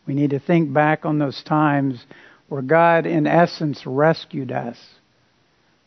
we 0.08 0.14
need 0.14 0.32
to 0.32 0.40
think 0.40 0.72
back 0.72 1.06
on 1.06 1.20
those 1.20 1.42
times 1.44 2.04
where 2.48 2.62
God, 2.62 3.06
in 3.06 3.26
essence, 3.26 3.86
rescued 3.86 4.52
us. 4.52 4.78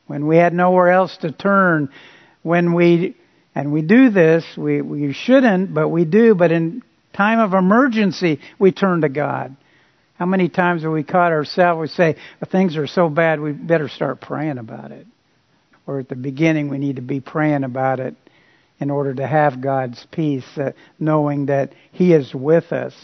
When 0.07 0.27
we 0.27 0.37
had 0.37 0.53
nowhere 0.53 0.91
else 0.91 1.17
to 1.19 1.31
turn, 1.31 1.91
when 2.43 2.75
we, 2.75 3.17
and 3.55 3.73
we 3.73 3.83
do 3.83 4.11
this, 4.11 4.45
we, 4.57 4.83
we 4.83 5.13
shouldn't, 5.13 5.73
but 5.73 5.89
we 5.89 6.05
do, 6.05 6.35
but 6.35 6.51
in 6.51 6.83
time 7.13 7.39
of 7.39 7.55
emergency, 7.55 8.41
we 8.59 8.73
turn 8.73 9.03
to 9.03 9.09
God. 9.09 9.57
How 10.15 10.27
many 10.27 10.49
times 10.49 10.83
have 10.83 10.91
we 10.91 11.05
caught 11.05 11.31
ourselves, 11.31 11.81
we 11.81 11.89
say, 11.89 12.17
things 12.51 12.77
are 12.77 12.89
so 12.89 13.09
bad, 13.09 13.41
we 13.41 13.53
better 13.53 13.89
start 13.89 14.21
praying 14.21 14.59
about 14.59 14.91
it. 14.91 15.07
Or 15.87 16.01
at 16.01 16.09
the 16.09 16.17
beginning, 16.17 16.69
we 16.69 16.79
need 16.79 16.97
to 16.97 17.03
be 17.03 17.21
praying 17.21 17.63
about 17.63 18.01
it 18.01 18.17
in 18.81 18.91
order 18.91 19.15
to 19.15 19.27
have 19.27 19.61
God's 19.61 20.05
peace, 20.11 20.45
uh, 20.57 20.73
knowing 20.99 21.47
that 21.47 21.73
He 21.93 22.13
is 22.13 22.35
with 22.35 22.73
us 22.73 22.95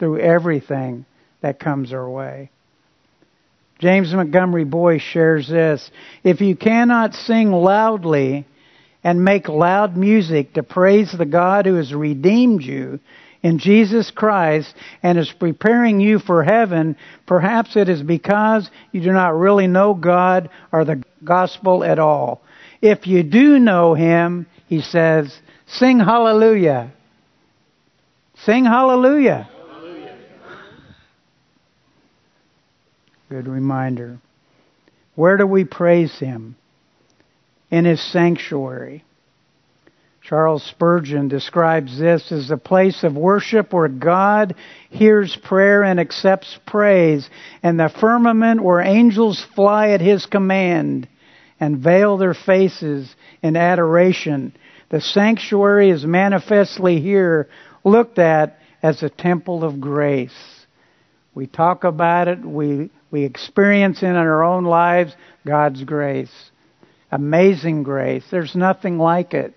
through 0.00 0.18
everything 0.18 1.04
that 1.42 1.60
comes 1.60 1.92
our 1.92 2.10
way. 2.10 2.50
James 3.78 4.12
Montgomery 4.12 4.64
Boice 4.64 5.02
shares 5.02 5.48
this 5.48 5.88
If 6.24 6.40
you 6.40 6.56
cannot 6.56 7.14
sing 7.14 7.52
loudly 7.52 8.46
and 9.04 9.24
make 9.24 9.48
loud 9.48 9.96
music 9.96 10.54
to 10.54 10.64
praise 10.64 11.14
the 11.16 11.24
God 11.24 11.66
who 11.66 11.76
has 11.76 11.94
redeemed 11.94 12.62
you 12.62 12.98
in 13.42 13.58
Jesus 13.58 14.10
Christ 14.10 14.74
and 15.02 15.16
is 15.18 15.32
preparing 15.32 16.00
you 16.00 16.18
for 16.18 16.42
heaven, 16.42 16.96
perhaps 17.26 17.76
it 17.76 17.88
is 17.88 18.02
because 18.02 18.68
you 18.92 19.00
do 19.00 19.12
not 19.12 19.38
really 19.38 19.66
know 19.66 19.94
God 19.94 20.50
or 20.72 20.84
the 20.84 21.02
gospel 21.24 21.84
at 21.84 21.98
all. 21.98 22.42
If 22.82 23.06
you 23.06 23.22
do 23.22 23.58
know 23.58 23.94
Him, 23.94 24.46
he 24.66 24.82
says, 24.82 25.38
sing 25.66 25.98
hallelujah. 25.98 26.92
Sing 28.44 28.64
hallelujah. 28.64 29.48
Good 33.30 33.46
reminder. 33.46 34.18
Where 35.14 35.36
do 35.36 35.46
we 35.46 35.62
praise 35.64 36.18
Him? 36.18 36.56
In 37.70 37.84
His 37.84 38.02
sanctuary. 38.02 39.04
Charles 40.20 40.64
Spurgeon 40.64 41.28
describes 41.28 41.96
this 41.96 42.32
as 42.32 42.50
a 42.50 42.56
place 42.56 43.04
of 43.04 43.14
worship 43.14 43.72
where 43.72 43.86
God 43.86 44.56
hears 44.90 45.36
prayer 45.36 45.84
and 45.84 46.00
accepts 46.00 46.58
praise, 46.66 47.30
and 47.62 47.78
the 47.78 47.88
firmament 48.00 48.64
where 48.64 48.80
angels 48.80 49.46
fly 49.54 49.90
at 49.90 50.00
His 50.00 50.26
command 50.26 51.06
and 51.60 51.78
veil 51.78 52.16
their 52.16 52.34
faces 52.34 53.14
in 53.44 53.56
adoration. 53.56 54.56
The 54.88 55.00
sanctuary 55.00 55.90
is 55.90 56.04
manifestly 56.04 57.00
here 57.00 57.48
looked 57.84 58.18
at 58.18 58.58
as 58.82 59.04
a 59.04 59.08
temple 59.08 59.62
of 59.62 59.80
grace. 59.80 60.34
We 61.32 61.46
talk 61.46 61.84
about 61.84 62.26
it, 62.26 62.44
we 62.44 62.90
we 63.10 63.24
experience 63.24 64.02
in 64.02 64.16
our 64.16 64.42
own 64.42 64.64
lives 64.64 65.14
God's 65.46 65.82
grace. 65.84 66.32
Amazing 67.10 67.82
grace. 67.82 68.24
There's 68.30 68.54
nothing 68.54 68.98
like 68.98 69.34
it. 69.34 69.54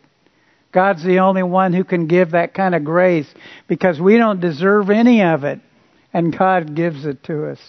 God's 0.72 1.04
the 1.04 1.20
only 1.20 1.44
one 1.44 1.72
who 1.72 1.84
can 1.84 2.08
give 2.08 2.32
that 2.32 2.56
kind 2.56 2.74
of 2.74 2.84
grace 2.84 3.32
because 3.68 4.02
we 4.02 4.18
don't 4.18 4.40
deserve 4.40 4.90
any 4.90 5.22
of 5.22 5.44
it, 5.44 5.60
and 6.12 6.36
God 6.36 6.76
gives 6.76 7.06
it 7.06 7.24
to 7.26 7.52
us. 7.52 7.60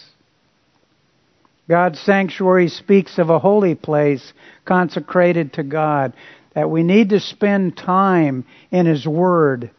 God's 1.69 1.99
sanctuary 1.99 2.67
speaks 2.67 3.17
of 3.19 3.29
a 3.29 3.39
holy 3.39 3.75
place 3.75 4.33
consecrated 4.65 5.53
to 5.53 5.63
God, 5.63 6.13
that 6.53 6.69
we 6.69 6.83
need 6.83 7.09
to 7.09 7.19
spend 7.19 7.77
time 7.77 8.45
in 8.71 8.87
His 8.87 9.05
Word. 9.05 9.69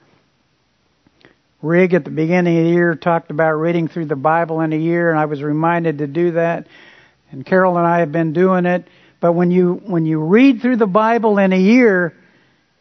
Rig 1.66 1.94
at 1.94 2.04
the 2.04 2.10
beginning 2.10 2.58
of 2.58 2.64
the 2.64 2.70
year 2.70 2.94
talked 2.94 3.30
about 3.30 3.52
reading 3.52 3.88
through 3.88 4.06
the 4.06 4.16
Bible 4.16 4.60
in 4.60 4.72
a 4.72 4.76
year, 4.76 5.10
and 5.10 5.18
I 5.18 5.24
was 5.24 5.42
reminded 5.42 5.98
to 5.98 6.06
do 6.06 6.32
that. 6.32 6.66
And 7.30 7.44
Carol 7.44 7.76
and 7.76 7.86
I 7.86 8.00
have 8.00 8.12
been 8.12 8.32
doing 8.32 8.66
it. 8.66 8.88
But 9.20 9.32
when 9.32 9.50
you 9.50 9.80
when 9.84 10.06
you 10.06 10.20
read 10.20 10.60
through 10.62 10.76
the 10.76 10.86
Bible 10.86 11.38
in 11.38 11.52
a 11.52 11.58
year, 11.58 12.14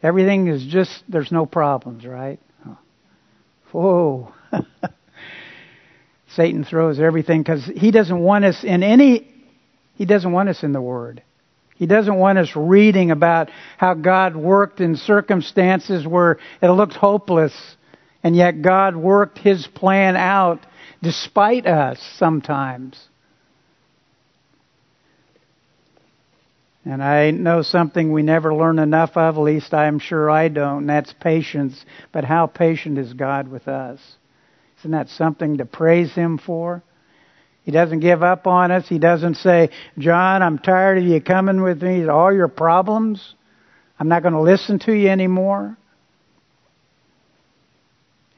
everything 0.02 0.48
is 0.48 0.64
just 0.64 1.02
there's 1.08 1.32
no 1.32 1.46
problems, 1.46 2.04
right? 2.04 2.38
Whoa. 3.72 4.32
Satan 6.28 6.64
throws 6.64 7.00
everything 7.00 7.42
because 7.42 7.64
he 7.64 7.90
doesn't 7.90 8.18
want 8.18 8.44
us 8.44 8.62
in 8.62 8.82
any 8.82 9.32
he 9.96 10.04
doesn't 10.04 10.30
want 10.30 10.48
us 10.48 10.62
in 10.62 10.72
the 10.72 10.80
Word. 10.80 11.22
He 11.76 11.86
doesn't 11.86 12.14
want 12.14 12.38
us 12.38 12.50
reading 12.54 13.10
about 13.10 13.50
how 13.76 13.94
God 13.94 14.34
worked 14.36 14.80
in 14.80 14.96
circumstances 14.96 16.06
where 16.06 16.38
it 16.62 16.68
looked 16.68 16.94
hopeless, 16.94 17.52
and 18.26 18.34
yet 18.34 18.60
God 18.60 18.96
worked 18.96 19.38
His 19.38 19.68
plan 19.68 20.16
out 20.16 20.66
despite 21.00 21.64
us 21.64 22.00
sometimes. 22.18 23.00
And 26.84 27.00
I 27.00 27.30
know 27.30 27.62
something 27.62 28.10
we 28.10 28.24
never 28.24 28.52
learn 28.52 28.80
enough 28.80 29.16
of, 29.16 29.36
at 29.36 29.40
least 29.40 29.72
I'm 29.72 30.00
sure 30.00 30.28
I 30.28 30.48
don't, 30.48 30.78
and 30.78 30.90
that's 30.90 31.12
patience. 31.12 31.84
But 32.10 32.24
how 32.24 32.48
patient 32.48 32.98
is 32.98 33.12
God 33.12 33.46
with 33.46 33.68
us? 33.68 34.00
Isn't 34.80 34.90
that 34.90 35.08
something 35.10 35.58
to 35.58 35.64
praise 35.64 36.12
Him 36.12 36.38
for? 36.38 36.82
He 37.62 37.70
doesn't 37.70 38.00
give 38.00 38.24
up 38.24 38.48
on 38.48 38.72
us. 38.72 38.88
He 38.88 38.98
doesn't 38.98 39.36
say, 39.36 39.70
John, 39.98 40.42
I'm 40.42 40.58
tired 40.58 40.98
of 40.98 41.04
you 41.04 41.20
coming 41.20 41.62
with 41.62 41.80
me, 41.80 42.08
all 42.08 42.34
your 42.34 42.48
problems. 42.48 43.36
I'm 44.00 44.08
not 44.08 44.22
going 44.22 44.34
to 44.34 44.40
listen 44.40 44.80
to 44.80 44.92
you 44.92 45.10
anymore. 45.10 45.78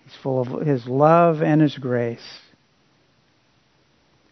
He's 0.09 0.17
full 0.23 0.41
of 0.41 0.67
His 0.67 0.87
love 0.87 1.43
and 1.43 1.61
His 1.61 1.77
grace. 1.77 2.41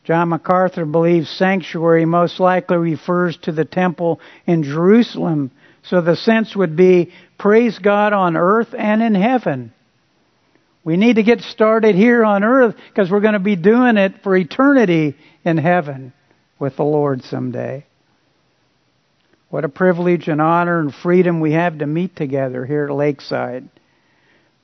John 0.04 0.30
MacArthur 0.30 0.86
believes 0.86 1.28
sanctuary 1.28 2.06
most 2.06 2.40
likely 2.40 2.78
refers 2.78 3.36
to 3.38 3.52
the 3.52 3.64
temple 3.64 4.20
in 4.46 4.62
Jerusalem. 4.62 5.50
So 5.82 6.00
the 6.00 6.16
sense 6.16 6.56
would 6.56 6.76
be 6.76 7.12
praise 7.36 7.78
God 7.78 8.14
on 8.14 8.36
earth 8.36 8.74
and 8.76 9.02
in 9.02 9.14
heaven. 9.14 9.74
We 10.82 10.96
need 10.96 11.16
to 11.16 11.22
get 11.22 11.40
started 11.40 11.94
here 11.94 12.24
on 12.24 12.42
earth 12.42 12.76
because 12.88 13.10
we're 13.10 13.20
going 13.20 13.34
to 13.34 13.38
be 13.38 13.56
doing 13.56 13.98
it 13.98 14.22
for 14.22 14.34
eternity 14.34 15.16
in 15.44 15.58
heaven 15.58 16.14
with 16.58 16.76
the 16.76 16.84
Lord 16.84 17.22
someday. 17.24 17.84
What 19.50 19.64
a 19.64 19.68
privilege 19.68 20.28
and 20.28 20.40
honor 20.40 20.80
and 20.80 20.94
freedom 20.94 21.40
we 21.40 21.52
have 21.52 21.78
to 21.78 21.86
meet 21.86 22.16
together 22.16 22.64
here 22.64 22.86
at 22.86 22.94
Lakeside 22.94 23.68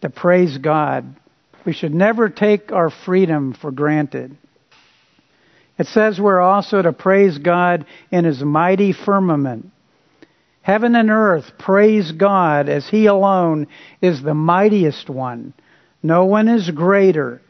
to 0.02 0.10
praise 0.10 0.58
God. 0.58 1.16
We 1.64 1.72
should 1.72 1.94
never 1.94 2.28
take 2.28 2.72
our 2.72 2.90
freedom 2.90 3.54
for 3.54 3.70
granted. 3.70 4.36
It 5.78 5.86
says 5.86 6.20
we're 6.20 6.40
also 6.40 6.82
to 6.82 6.92
praise 6.92 7.38
God 7.38 7.86
in 8.10 8.24
His 8.24 8.42
mighty 8.42 8.92
firmament. 8.92 9.70
Heaven 10.60 10.94
and 10.94 11.10
earth 11.10 11.52
praise 11.58 12.12
God 12.12 12.68
as 12.68 12.88
He 12.88 13.06
alone 13.06 13.66
is 14.00 14.22
the 14.22 14.34
mightiest 14.34 15.08
one. 15.08 15.54
No 16.02 16.24
one 16.24 16.48
is 16.48 16.70
greater. 16.70 17.40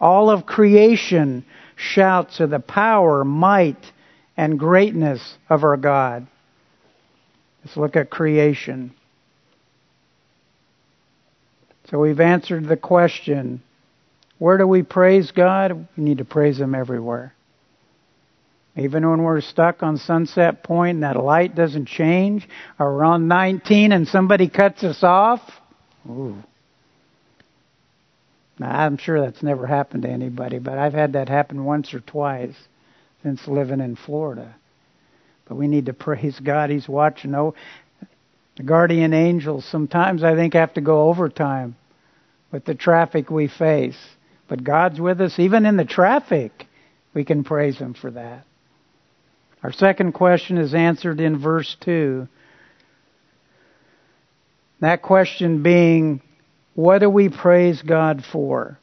All 0.00 0.30
of 0.30 0.46
creation 0.46 1.44
shouts 1.76 2.40
of 2.40 2.50
the 2.50 2.60
power, 2.60 3.24
might, 3.24 3.92
and 4.36 4.58
greatness 4.58 5.36
of 5.48 5.64
our 5.64 5.76
God. 5.76 6.26
Let's 7.64 7.76
look 7.76 7.96
at 7.96 8.10
creation. 8.10 8.94
So 11.90 11.98
we've 11.98 12.20
answered 12.20 12.66
the 12.66 12.76
question 12.76 13.62
where 14.38 14.56
do 14.56 14.66
we 14.66 14.82
praise 14.84 15.32
God? 15.32 15.88
We 15.96 16.04
need 16.04 16.18
to 16.18 16.24
praise 16.24 16.60
Him 16.60 16.74
everywhere. 16.74 17.34
Even 18.76 19.08
when 19.08 19.22
we're 19.22 19.40
stuck 19.40 19.82
on 19.82 19.96
Sunset 19.96 20.62
Point 20.62 20.96
and 20.96 21.02
that 21.02 21.16
light 21.16 21.56
doesn't 21.56 21.86
change, 21.86 22.48
or 22.78 22.94
we're 22.94 23.04
on 23.04 23.26
19 23.26 23.90
and 23.90 24.06
somebody 24.06 24.48
cuts 24.48 24.84
us 24.84 25.02
off, 25.02 25.40
ooh, 26.08 26.36
now, 28.58 28.70
I'm 28.70 28.96
sure 28.96 29.20
that's 29.20 29.42
never 29.42 29.66
happened 29.66 30.02
to 30.02 30.08
anybody, 30.08 30.58
but 30.58 30.78
I've 30.78 30.92
had 30.92 31.12
that 31.12 31.28
happen 31.28 31.64
once 31.64 31.94
or 31.94 32.00
twice 32.00 32.56
since 33.22 33.46
living 33.46 33.80
in 33.80 33.96
Florida. 33.96 34.54
But 35.46 35.56
we 35.56 35.68
need 35.68 35.86
to 35.86 35.92
praise 35.92 36.38
God. 36.40 36.70
He's 36.70 36.88
watching. 36.88 37.34
Oh, 37.34 37.54
the 38.58 38.64
guardian 38.64 39.14
angels 39.14 39.64
sometimes 39.64 40.24
I 40.24 40.34
think 40.34 40.54
have 40.54 40.74
to 40.74 40.80
go 40.80 41.08
overtime 41.08 41.76
with 42.50 42.64
the 42.64 42.74
traffic 42.74 43.30
we 43.30 43.46
face. 43.46 43.96
But 44.48 44.64
God's 44.64 45.00
with 45.00 45.20
us 45.20 45.38
even 45.38 45.64
in 45.64 45.76
the 45.76 45.84
traffic. 45.84 46.66
We 47.14 47.24
can 47.24 47.44
praise 47.44 47.78
Him 47.78 47.94
for 47.94 48.10
that. 48.10 48.44
Our 49.62 49.70
second 49.70 50.12
question 50.12 50.58
is 50.58 50.74
answered 50.74 51.20
in 51.20 51.38
verse 51.38 51.76
2. 51.82 52.26
That 54.80 55.02
question 55.02 55.62
being, 55.62 56.20
what 56.74 56.98
do 56.98 57.08
we 57.08 57.28
praise 57.28 57.80
God 57.82 58.24
for? 58.24 58.76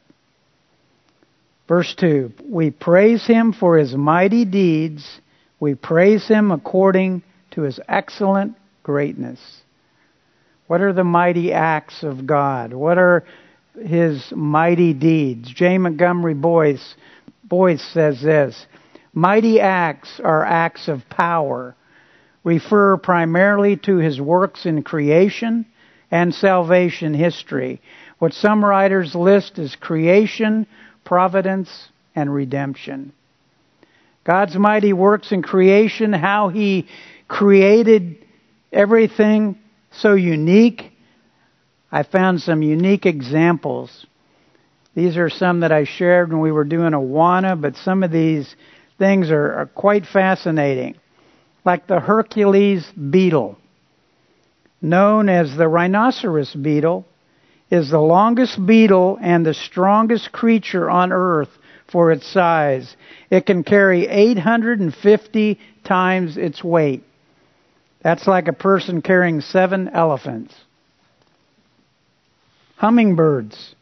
Verse 1.68 1.94
2 1.96 2.32
We 2.44 2.70
praise 2.70 3.26
Him 3.26 3.52
for 3.52 3.76
His 3.76 3.94
mighty 3.94 4.46
deeds. 4.46 5.20
We 5.60 5.74
praise 5.74 6.26
Him 6.26 6.50
according 6.50 7.22
to 7.50 7.62
His 7.62 7.78
excellent 7.88 8.56
greatness. 8.82 9.38
What 10.66 10.80
are 10.80 10.92
the 10.92 11.04
mighty 11.04 11.52
acts 11.52 12.02
of 12.02 12.26
God? 12.26 12.72
What 12.72 12.98
are 12.98 13.24
His 13.80 14.32
mighty 14.34 14.94
deeds? 14.94 15.52
J. 15.52 15.78
Montgomery 15.78 16.34
Boyce, 16.34 16.94
Boice 17.44 17.84
says 17.92 18.20
this 18.20 18.66
Mighty 19.12 19.60
acts 19.60 20.20
are 20.22 20.44
acts 20.44 20.88
of 20.88 21.08
power, 21.08 21.76
refer 22.42 22.96
primarily 22.96 23.76
to 23.78 23.98
His 23.98 24.20
works 24.20 24.66
in 24.66 24.82
creation 24.82 25.66
and 26.10 26.34
salvation 26.34 27.14
history. 27.14 27.80
What 28.18 28.32
some 28.32 28.64
writers 28.64 29.14
list 29.14 29.58
as 29.58 29.76
creation, 29.76 30.66
providence, 31.04 31.88
and 32.14 32.32
redemption. 32.32 33.12
God's 34.24 34.56
mighty 34.56 34.92
works 34.92 35.30
in 35.30 35.42
creation, 35.42 36.12
how 36.12 36.48
He 36.48 36.88
created 37.28 38.24
everything 38.72 39.58
so 40.00 40.14
unique. 40.14 40.92
I 41.90 42.02
found 42.02 42.40
some 42.40 42.62
unique 42.62 43.06
examples. 43.06 44.06
These 44.94 45.16
are 45.16 45.30
some 45.30 45.60
that 45.60 45.72
I 45.72 45.84
shared 45.84 46.30
when 46.32 46.40
we 46.40 46.52
were 46.52 46.64
doing 46.64 46.92
Awana, 46.92 47.60
but 47.60 47.76
some 47.76 48.02
of 48.02 48.10
these 48.10 48.54
things 48.98 49.30
are, 49.30 49.52
are 49.54 49.66
quite 49.66 50.06
fascinating. 50.06 50.96
Like 51.64 51.86
the 51.86 52.00
Hercules 52.00 52.84
beetle 52.92 53.58
known 54.80 55.28
as 55.28 55.56
the 55.56 55.68
rhinoceros 55.68 56.54
beetle, 56.54 57.06
is 57.70 57.90
the 57.90 58.00
longest 58.00 58.64
beetle 58.64 59.18
and 59.20 59.44
the 59.44 59.54
strongest 59.54 60.30
creature 60.30 60.88
on 60.88 61.12
earth 61.12 61.48
for 61.90 62.12
its 62.12 62.26
size. 62.26 62.96
It 63.30 63.46
can 63.46 63.64
carry 63.64 64.06
850 64.06 65.58
times 65.84 66.36
its 66.36 66.62
weight. 66.62 67.02
That's 68.06 68.28
like 68.28 68.46
a 68.46 68.52
person 68.52 69.02
carrying 69.02 69.40
seven 69.40 69.88
elephants. 69.88 70.54
Hummingbirds 72.76 73.74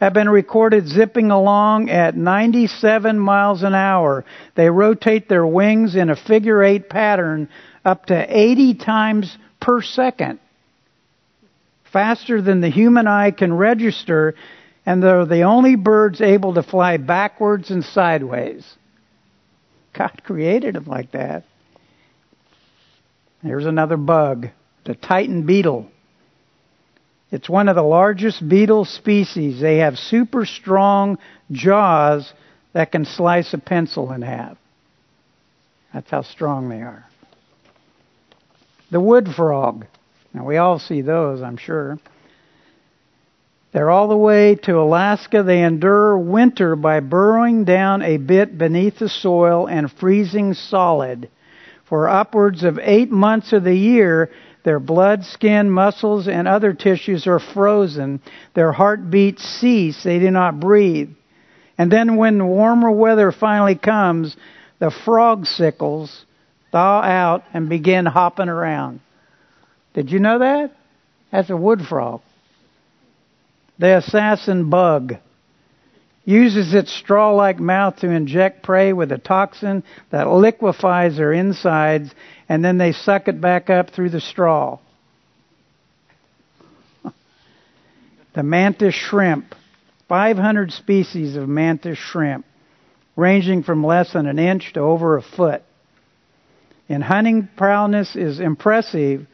have 0.00 0.12
been 0.12 0.28
recorded 0.28 0.88
zipping 0.88 1.30
along 1.30 1.88
at 1.88 2.16
97 2.16 3.20
miles 3.20 3.62
an 3.62 3.74
hour. 3.74 4.24
They 4.56 4.68
rotate 4.70 5.28
their 5.28 5.46
wings 5.46 5.94
in 5.94 6.10
a 6.10 6.16
figure 6.16 6.64
eight 6.64 6.90
pattern 6.90 7.48
up 7.84 8.06
to 8.06 8.26
80 8.28 8.74
times 8.74 9.38
per 9.60 9.82
second, 9.82 10.40
faster 11.92 12.42
than 12.42 12.60
the 12.60 12.70
human 12.70 13.06
eye 13.06 13.30
can 13.30 13.54
register, 13.54 14.34
and 14.84 15.00
they're 15.00 15.26
the 15.26 15.42
only 15.42 15.76
birds 15.76 16.20
able 16.20 16.54
to 16.54 16.64
fly 16.64 16.96
backwards 16.96 17.70
and 17.70 17.84
sideways. 17.84 18.66
God 19.92 20.22
created 20.24 20.74
them 20.74 20.86
like 20.86 21.12
that. 21.12 21.44
Here's 23.42 23.66
another 23.66 23.96
bug 23.96 24.48
the 24.84 24.94
Titan 24.94 25.46
beetle. 25.46 25.88
It's 27.30 27.48
one 27.48 27.68
of 27.68 27.76
the 27.76 27.82
largest 27.82 28.46
beetle 28.46 28.84
species. 28.84 29.60
They 29.60 29.78
have 29.78 29.96
super 29.96 30.44
strong 30.44 31.18
jaws 31.50 32.32
that 32.72 32.92
can 32.92 33.04
slice 33.04 33.54
a 33.54 33.58
pencil 33.58 34.12
in 34.12 34.22
half. 34.22 34.58
That's 35.94 36.10
how 36.10 36.22
strong 36.22 36.68
they 36.68 36.82
are. 36.82 37.06
The 38.90 39.00
wood 39.00 39.28
frog. 39.28 39.86
Now, 40.34 40.44
we 40.44 40.56
all 40.56 40.78
see 40.78 41.00
those, 41.00 41.42
I'm 41.42 41.56
sure. 41.56 41.98
They're 43.72 43.90
all 43.90 44.08
the 44.08 44.16
way 44.16 44.54
to 44.54 44.80
Alaska. 44.80 45.42
They 45.42 45.62
endure 45.62 46.18
winter 46.18 46.76
by 46.76 47.00
burrowing 47.00 47.64
down 47.64 48.02
a 48.02 48.18
bit 48.18 48.58
beneath 48.58 48.98
the 48.98 49.08
soil 49.08 49.66
and 49.66 49.90
freezing 49.90 50.52
solid. 50.52 51.30
For 51.92 52.08
upwards 52.08 52.64
of 52.64 52.78
eight 52.80 53.10
months 53.10 53.52
of 53.52 53.64
the 53.64 53.76
year, 53.76 54.30
Their 54.64 54.78
blood, 54.78 55.24
skin, 55.24 55.70
muscles, 55.70 56.28
and 56.28 56.46
other 56.46 56.72
tissues 56.72 57.26
are 57.26 57.40
frozen. 57.40 58.20
Their 58.54 58.72
heartbeats 58.72 59.42
cease. 59.42 60.02
They 60.04 60.18
do 60.18 60.30
not 60.30 60.60
breathe. 60.60 61.10
And 61.76 61.90
then 61.90 62.16
when 62.16 62.46
warmer 62.46 62.90
weather 62.90 63.32
finally 63.32 63.74
comes, 63.74 64.36
the 64.78 64.90
frog 64.90 65.46
sickles 65.46 66.24
thaw 66.70 67.00
out 67.00 67.42
and 67.52 67.68
begin 67.68 68.06
hopping 68.06 68.48
around. 68.48 69.00
Did 69.94 70.10
you 70.10 70.20
know 70.20 70.38
that? 70.38 70.70
That's 71.30 71.50
a 71.50 71.56
wood 71.56 71.82
frog. 71.82 72.20
The 73.78 73.98
assassin 73.98 74.70
bug 74.70 75.14
uses 76.24 76.72
its 76.74 76.92
straw 76.92 77.32
like 77.32 77.58
mouth 77.58 77.96
to 77.96 78.08
inject 78.08 78.62
prey 78.62 78.92
with 78.92 79.10
a 79.10 79.18
toxin 79.18 79.82
that 80.10 80.28
liquefies 80.28 81.16
their 81.16 81.32
insides, 81.32 82.14
and 82.48 82.64
then 82.64 82.78
they 82.78 82.92
suck 82.92 83.28
it 83.28 83.40
back 83.40 83.70
up 83.70 83.90
through 83.90 84.10
the 84.10 84.20
straw. 84.20 84.78
the 88.34 88.42
mantis 88.42 88.94
shrimp 88.94 89.54
500 90.12 90.72
species 90.72 91.36
of 91.36 91.48
mantis 91.48 91.96
shrimp, 91.96 92.44
ranging 93.16 93.62
from 93.62 93.82
less 93.82 94.12
than 94.12 94.26
an 94.26 94.38
inch 94.38 94.74
to 94.74 94.80
over 94.80 95.16
a 95.16 95.22
foot. 95.22 95.62
And 96.86 97.02
hunting 97.02 97.48
prowess 97.56 98.14
is 98.14 98.38
impressive, 98.38 99.26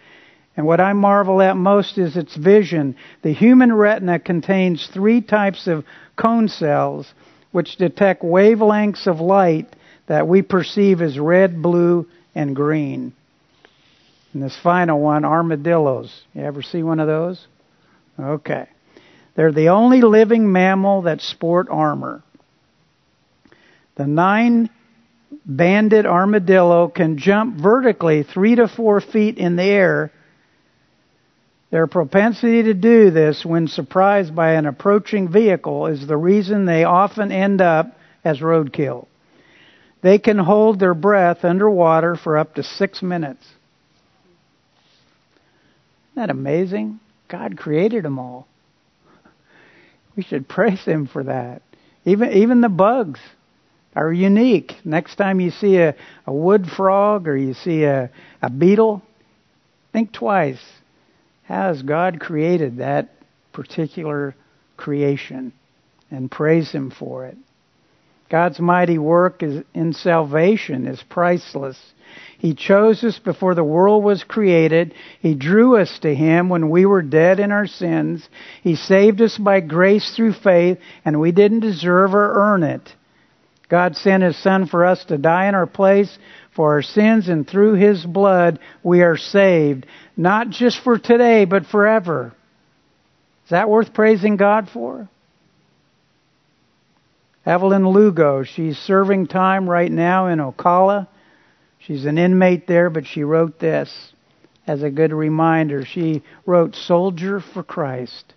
and 0.57 0.67
what 0.67 0.81
I 0.81 0.93
marvel 0.93 1.43
at 1.43 1.57
most 1.57 1.99
is 1.99 2.17
its 2.17 2.37
vision. 2.37 2.95
The 3.23 3.33
human 3.33 3.73
retina 3.73 4.21
contains 4.21 4.87
three 4.87 5.21
types 5.21 5.67
of 5.67 5.85
cone 6.19 6.49
cells 6.49 7.13
which 7.53 7.77
detect 7.77 8.23
wavelengths 8.23 9.07
of 9.07 9.21
light 9.21 9.75
that 10.07 10.29
we 10.29 10.43
perceive 10.43 11.01
as 11.01 11.19
red, 11.19 11.63
blue, 11.63 12.07
and 12.35 12.55
green. 12.55 13.15
And 14.33 14.43
this 14.43 14.59
final 14.63 15.01
one, 15.01 15.25
armadillos. 15.25 16.23
You 16.35 16.43
ever 16.43 16.63
see 16.63 16.83
one 16.83 17.01
of 17.01 17.07
those? 17.07 17.47
Okay. 18.19 18.69
They're 19.35 19.53
the 19.53 19.69
only 19.69 20.03
living 20.03 20.51
mammal 20.51 21.03
that 21.03 21.21
sport 21.21 21.69
armor. 21.71 22.23
The 23.97 24.07
nine 24.07 24.71
banded 25.45 26.07
armadillo 26.07 26.89
can 26.89 27.19
jump 27.19 27.61
vertically 27.61 28.23
three 28.23 28.55
to 28.57 28.69
four 28.69 29.01
feet 29.01 29.39
in 29.39 29.57
the 29.57 29.65
air 29.65 30.13
their 31.71 31.87
propensity 31.87 32.63
to 32.63 32.75
do 32.75 33.11
this 33.11 33.45
when 33.45 33.69
surprised 33.69 34.35
by 34.35 34.53
an 34.53 34.67
approaching 34.67 35.31
vehicle 35.31 35.87
is 35.87 36.07
the 36.07 36.17
reason 36.17 36.65
they 36.65 36.85
often 36.85 37.31
end 37.31 37.61
up 37.61 37.95
as 38.25 38.41
roadkill. 38.41 39.07
They 40.03 40.19
can 40.19 40.39
hold 40.39 40.81
their 40.81 40.95
breath 40.95 41.45
underwater 41.45 42.17
for 42.17 42.39
up 42.39 42.55
to 42.55 42.63
six 42.63 43.03
minutes. 43.03 43.45
Isn't 46.13 46.27
that 46.27 46.31
amazing? 46.31 47.01
God 47.29 47.59
created 47.59 48.05
them 48.05 48.19
all. 48.19 48.47
We 50.17 50.25
should 50.25 50.49
praise 50.49 50.85
Him 50.85 51.07
for 51.07 51.23
that. 51.25 51.63
Even 52.05 52.33
even 52.33 52.61
the 52.61 52.69
bugs 52.69 53.21
are 53.95 54.13
unique. 54.13 54.73
Next 54.85 55.15
time 55.17 55.39
you 55.39 55.51
see 55.51 55.77
a, 55.77 55.95
a 56.27 56.33
wood 56.33 56.67
frog 56.67 57.29
or 57.29 57.37
you 57.37 57.55
see 57.55 57.85
a, 57.85 58.11
a 58.43 58.51
beetle, 58.51 59.03
think 59.93 60.13
twice 60.13 60.59
has 61.49 61.81
God 61.81 62.21
created 62.21 62.77
that 62.77 63.09
particular 63.55 64.35
creation 64.77 65.55
and 66.11 66.31
praise 66.31 66.71
Him 66.71 66.91
for 66.91 67.25
it. 67.25 67.39
God's 68.31 68.61
mighty 68.61 68.99
work 68.99 69.43
is, 69.43 69.65
in 69.73 69.95
salvation 69.95 70.87
is 70.87 71.03
priceless. 71.09 71.79
He 72.39 72.55
chose 72.55 73.03
us 73.03 73.19
before 73.19 73.55
the 73.55 73.65
world 73.65 74.05
was 74.05 74.23
created. 74.25 74.95
He 75.21 75.35
drew 75.35 75.79
us 75.79 75.99
to 76.01 76.15
Him 76.15 76.51
when 76.51 76.69
we 76.69 76.85
were 76.85 77.01
dead 77.01 77.41
in 77.41 77.51
our 77.51 77.67
sins. 77.67 78.29
He 78.63 78.77
saved 78.77 79.23
us 79.23 79.39
by 79.39 79.61
grace 79.61 80.15
through 80.15 80.35
faith, 80.35 80.79
and 81.07 81.19
we 81.19 81.33
didn't 81.33 81.61
deserve 81.61 82.15
or 82.15 82.35
earn 82.35 82.63
it. 82.63 82.95
God 83.71 83.97
sent 83.97 84.23
His 84.23 84.37
Son 84.37 84.67
for 84.67 84.85
us 84.85 85.03
to 85.07 85.17
die 85.17 85.49
in 85.49 85.55
our 85.55 85.67
place 85.67 86.19
for 86.55 86.73
our 86.73 86.83
sins, 86.83 87.29
and 87.29 87.49
through 87.49 87.75
His 87.75 88.05
blood 88.05 88.59
we 88.83 89.03
are 89.03 89.17
saved, 89.17 89.87
not 90.19 90.51
just 90.51 90.83
for 90.83 90.99
today, 90.99 91.45
but 91.45 91.65
forever. 91.67 92.35
Is 93.45 93.51
that 93.51 93.71
worth 93.71 93.95
praising 93.95 94.37
God 94.37 94.69
for? 94.69 95.09
Evelyn 97.47 97.89
Lugo, 97.89 98.43
she's 98.43 98.77
serving 98.77 99.29
time 99.29 99.71
right 99.71 99.91
now 99.91 100.27
in 100.27 100.39
Ocala. 100.39 101.09
She's 101.79 102.05
an 102.05 102.19
inmate 102.19 102.67
there, 102.67 102.91
but 102.91 103.07
she 103.07 103.23
wrote 103.23 103.59
this 103.59 104.13
as 104.67 104.83
a 104.83 104.91
good 104.91 105.13
reminder. 105.13 105.87
She 105.87 106.23
wrote, 106.45 106.75
Soldier 106.75 107.41
for 107.41 107.63
Christ. 107.63 108.35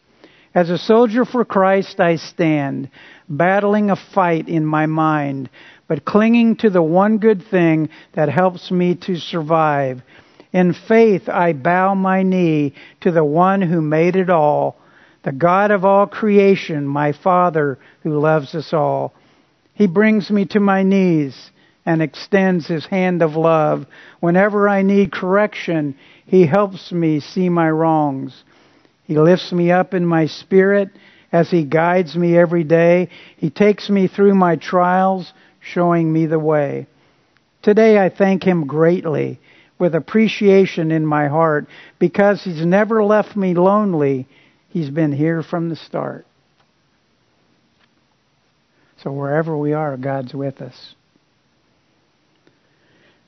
As 0.54 0.70
a 0.70 0.78
soldier 0.78 1.26
for 1.26 1.44
Christ, 1.46 2.00
I 2.00 2.18
stand, 2.18 2.90
battling 3.28 3.90
a 3.90 3.96
fight 3.96 4.48
in 4.48 4.66
my 4.66 4.86
mind, 4.86 5.50
but 5.88 6.06
clinging 6.06 6.58
to 6.58 6.70
the 6.70 6.84
one 6.84 7.18
good 7.18 7.44
thing 7.50 7.90
that 8.14 8.30
helps 8.30 8.70
me 8.70 8.96
to 9.08 9.16
survive. 9.16 10.02
In 10.54 10.74
faith, 10.74 11.30
I 11.30 11.54
bow 11.54 11.94
my 11.96 12.24
knee 12.24 12.74
to 13.02 13.12
the 13.12 13.24
one 13.24 13.62
who 13.62 13.82
made 13.82 14.16
it 14.16 14.30
all, 14.30 14.76
the 15.24 15.32
God 15.32 15.72
of 15.72 15.86
all 15.86 16.08
creation, 16.08 16.86
my 16.86 17.14
Father 17.14 17.80
who 18.04 18.20
loves 18.20 18.54
us 18.54 18.74
all. 18.74 19.14
He 19.74 19.88
brings 19.88 20.30
me 20.30 20.46
to 20.48 20.60
my 20.60 20.84
knees 20.84 21.52
and 21.86 22.02
extends 22.02 22.68
his 22.68 22.86
hand 22.86 23.22
of 23.22 23.36
love. 23.36 23.86
Whenever 24.20 24.68
I 24.68 24.82
need 24.82 25.12
correction, 25.12 25.96
he 26.26 26.46
helps 26.46 26.92
me 26.92 27.20
see 27.20 27.50
my 27.50 27.70
wrongs. 27.70 28.44
He 29.06 29.18
lifts 29.18 29.52
me 29.52 29.72
up 29.72 29.94
in 29.94 30.06
my 30.06 30.26
spirit 30.28 30.90
as 31.32 31.50
he 31.50 31.64
guides 31.64 32.16
me 32.16 32.38
every 32.38 32.64
day. 32.64 33.10
He 33.38 33.50
takes 33.50 33.90
me 33.90 34.08
through 34.08 34.36
my 34.36 34.58
trials 34.58 35.32
showing 35.62 36.12
me 36.12 36.26
the 36.26 36.40
way. 36.40 36.88
Today 37.62 38.04
I 38.04 38.10
thank 38.10 38.44
Him 38.44 38.66
greatly 38.66 39.40
with 39.82 39.96
appreciation 39.96 40.92
in 40.92 41.06
my 41.06 41.28
heart 41.28 41.66
because 42.00 42.42
He's 42.44 42.66
never 42.66 43.04
left 43.04 43.36
me 43.36 43.54
lonely. 43.54 44.28
He's 44.70 44.90
been 44.90 45.12
here 45.12 45.44
from 45.44 45.68
the 45.68 45.76
start. 45.76 46.26
So 49.04 49.12
wherever 49.12 49.58
we 49.58 49.74
are, 49.74 49.98
God's 49.98 50.34
with 50.34 50.62
us. 50.62 50.96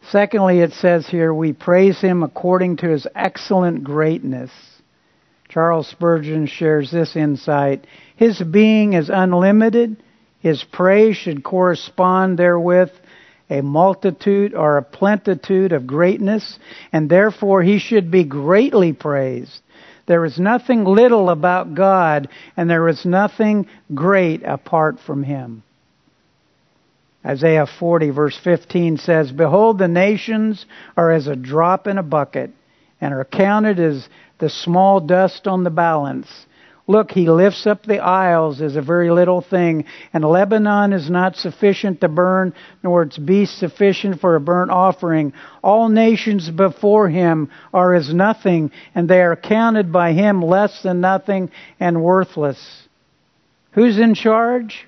Secondly, 0.10 0.60
it 0.60 0.72
says 0.74 1.08
here, 1.08 1.34
we 1.34 1.52
praise 1.52 2.00
Him 2.00 2.24
according 2.24 2.78
to 2.78 2.88
His 2.88 3.08
excellent 3.16 3.84
greatness. 3.84 4.52
Charles 5.50 5.88
Spurgeon 5.88 6.46
shares 6.46 6.92
this 6.92 7.16
insight. 7.16 7.86
His 8.16 8.42
being 8.42 8.94
is 8.94 9.10
unlimited 9.10 9.98
his 10.44 10.62
praise 10.62 11.16
should 11.16 11.42
correspond 11.42 12.38
therewith 12.38 12.92
a 13.50 13.62
multitude 13.62 14.54
or 14.54 14.78
a 14.78 14.84
plentitude 14.84 15.72
of 15.72 15.88
greatness, 15.88 16.58
and 16.92 17.10
therefore 17.10 17.62
he 17.64 17.80
should 17.80 18.10
be 18.10 18.24
greatly 18.24 18.94
praised. 18.94 19.62
There 20.06 20.26
is 20.26 20.38
nothing 20.40 20.84
little 20.84 21.30
about 21.30 21.76
God, 21.76 22.30
and 22.58 22.70
there 22.70 22.88
is 22.90 23.06
nothing 23.06 23.68
great 23.94 24.44
apart 24.44 25.00
from 25.00 25.24
him. 25.24 25.64
Isaiah 27.26 27.66
40, 27.66 28.10
verse 28.10 28.38
15 28.44 28.98
says, 28.98 29.32
Behold, 29.32 29.80
the 29.80 29.88
nations 29.88 30.66
are 30.98 31.12
as 31.12 31.28
a 31.28 31.38
drop 31.38 31.88
in 31.88 31.98
a 31.98 32.04
bucket, 32.04 32.52
and 33.00 33.14
are 33.14 33.24
counted 33.24 33.80
as 33.80 34.08
the 34.40 34.50
small 34.50 35.00
dust 35.00 35.48
on 35.48 35.64
the 35.64 35.70
balance. 35.70 36.28
Look, 36.86 37.12
he 37.12 37.30
lifts 37.30 37.66
up 37.66 37.84
the 37.84 38.00
isles 38.00 38.62
as 38.62 38.76
a 38.76 38.82
very 38.82 39.10
little 39.10 39.40
thing, 39.40 39.86
and 40.12 40.24
Lebanon 40.24 40.92
is 40.92 41.10
not 41.10 41.38
sufficient 41.38 42.02
to 42.02 42.10
burn, 42.10 42.54
nor 42.84 43.04
its 43.04 43.18
beasts 43.18 43.58
sufficient 43.58 44.20
for 44.20 44.36
a 44.36 44.42
burnt 44.42 44.70
offering. 44.70 45.32
All 45.64 45.88
nations 45.88 46.50
before 46.50 47.08
him 47.08 47.50
are 47.74 47.94
as 47.94 48.14
nothing, 48.14 48.72
and 48.94 49.08
they 49.08 49.22
are 49.22 49.38
counted 49.38 49.94
by 49.94 50.12
him 50.12 50.42
less 50.42 50.82
than 50.84 51.00
nothing 51.00 51.52
and 51.80 52.04
worthless. 52.04 52.88
Who's 53.72 53.98
in 53.98 54.14
charge? 54.14 54.86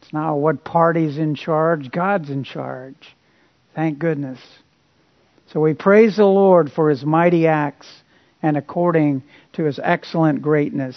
It's 0.00 0.12
not 0.12 0.34
what 0.34 0.62
party's 0.62 1.18
in 1.18 1.34
charge, 1.34 1.90
God's 1.90 2.30
in 2.30 2.44
charge. 2.44 3.16
Thank 3.74 3.98
goodness. 3.98 4.38
So 5.52 5.58
we 5.60 5.74
praise 5.74 6.16
the 6.16 6.26
Lord 6.26 6.70
for 6.70 6.90
his 6.90 7.04
mighty 7.04 7.48
acts 7.48 7.88
and 8.42 8.56
according 8.56 9.22
to 9.54 9.64
his 9.64 9.80
excellent 9.82 10.42
greatness. 10.42 10.96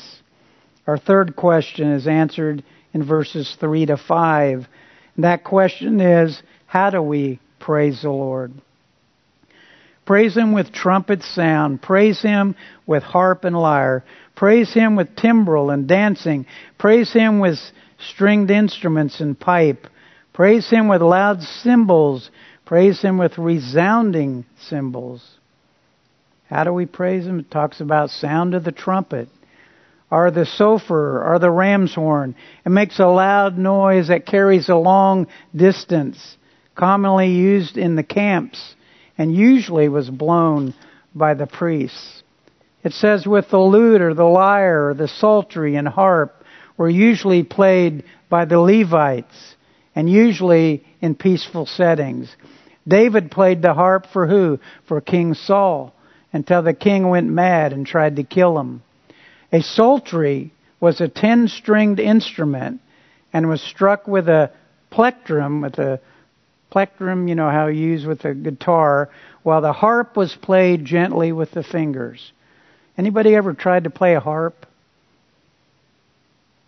Our 0.88 0.98
third 0.98 1.36
question 1.36 1.92
is 1.92 2.08
answered 2.08 2.64
in 2.94 3.04
verses 3.04 3.56
3 3.60 3.88
to 3.88 3.98
5. 3.98 4.68
And 5.16 5.24
that 5.24 5.44
question 5.44 6.02
is 6.02 6.42
how 6.66 6.90
do 6.90 7.02
we 7.02 7.40
praise 7.60 8.02
the 8.02 8.10
Lord? 8.10 8.54
Praise 10.06 10.36
Him 10.36 10.52
with 10.52 10.74
trumpet 10.74 11.22
sound. 11.24 11.82
Praise 11.82 12.22
Him 12.22 12.56
with 12.86 13.04
harp 13.04 13.46
and 13.46 13.56
lyre. 13.56 14.04
Praise 14.36 14.74
Him 14.74 14.96
with 14.96 15.16
timbrel 15.16 15.70
and 15.70 15.88
dancing. 15.88 16.46
Praise 16.78 17.14
Him 17.14 17.40
with 17.40 17.60
stringed 18.00 18.50
instruments 18.50 19.22
and 19.22 19.40
pipe. 19.40 19.88
Praise 20.34 20.70
Him 20.70 20.88
with 20.88 21.02
loud 21.02 21.42
cymbals. 21.42 22.32
Praise 22.66 23.02
Him 23.02 23.18
with 23.18 23.38
resounding 23.38 24.46
cymbals. 24.60 25.24
How 26.52 26.66
do 26.66 26.74
we 26.74 26.86
praise 26.86 27.26
Him? 27.26 27.40
It 27.40 27.50
talks 27.50 27.80
about 27.80 28.10
sound 28.10 28.56
of 28.56 28.66
the 28.66 28.74
trumpet, 28.74 29.30
or 30.12 30.32
the 30.32 30.44
shofar, 30.44 31.24
or 31.24 31.40
the 31.40 31.50
ram's 31.50 31.96
horn. 31.96 32.36
It 32.66 32.70
makes 32.70 33.00
a 33.00 33.06
loud 33.06 33.58
noise 33.58 34.10
that 34.10 34.26
carries 34.26 34.68
a 34.68 34.76
long 34.76 35.28
distance, 35.56 36.36
commonly 36.76 37.30
used 37.30 37.78
in 37.78 37.96
the 37.96 38.04
camps, 38.04 38.76
and 39.18 39.34
usually 39.34 39.88
was 39.88 40.10
blown 40.10 40.74
by 41.16 41.36
the 41.36 41.48
priests. 41.48 42.22
It 42.84 42.92
says 42.92 43.26
with 43.26 43.50
the 43.50 43.60
lute 43.60 44.02
or 44.02 44.14
the 44.14 44.26
lyre 44.26 44.90
or 44.90 44.94
the 44.94 45.08
psaltery 45.08 45.78
and 45.78 45.88
harp 45.88 46.44
were 46.76 46.90
usually 46.90 47.44
played 47.44 48.04
by 48.28 48.44
the 48.44 48.60
Levites 48.60 49.56
and 49.96 50.10
usually 50.10 50.84
in 51.00 51.16
peaceful 51.16 51.66
settings. 51.66 52.36
David 52.86 53.32
played 53.32 53.62
the 53.62 53.74
harp 53.74 54.08
for 54.12 54.28
who? 54.28 54.60
For 54.86 55.00
King 55.00 55.34
Saul 55.34 55.94
until 56.34 56.62
the 56.62 56.74
king 56.74 57.10
went 57.10 57.30
mad 57.30 57.74
and 57.74 57.86
tried 57.86 58.16
to 58.16 58.24
kill 58.24 58.58
him. 58.58 58.84
A 59.52 59.62
psaltery 59.62 60.52
was 60.80 61.02
a 61.02 61.08
ten 61.08 61.48
stringed 61.48 62.00
instrument 62.00 62.82
and 63.34 63.48
was 63.48 63.62
struck 63.62 64.08
with 64.08 64.28
a 64.30 64.52
plectrum, 64.90 65.62
with 65.62 65.78
a 65.80 66.00
plectrum, 66.70 67.28
you 67.28 67.36
know 67.36 67.50
how 67.50 67.68
you 67.68 67.88
use 67.90 68.06
with 68.06 68.24
a 68.26 68.34
guitar, 68.34 69.10
while 69.44 69.62
the 69.62 69.74
harp 69.74 70.16
was 70.16 70.36
played 70.42 70.86
gently 70.86 71.32
with 71.32 71.52
the 71.52 71.64
fingers. 71.64 72.32
Anybody 72.98 73.36
ever 73.36 73.54
tried 73.54 73.86
to 73.86 73.90
play 73.90 74.16
a 74.16 74.20
harp? 74.20 74.66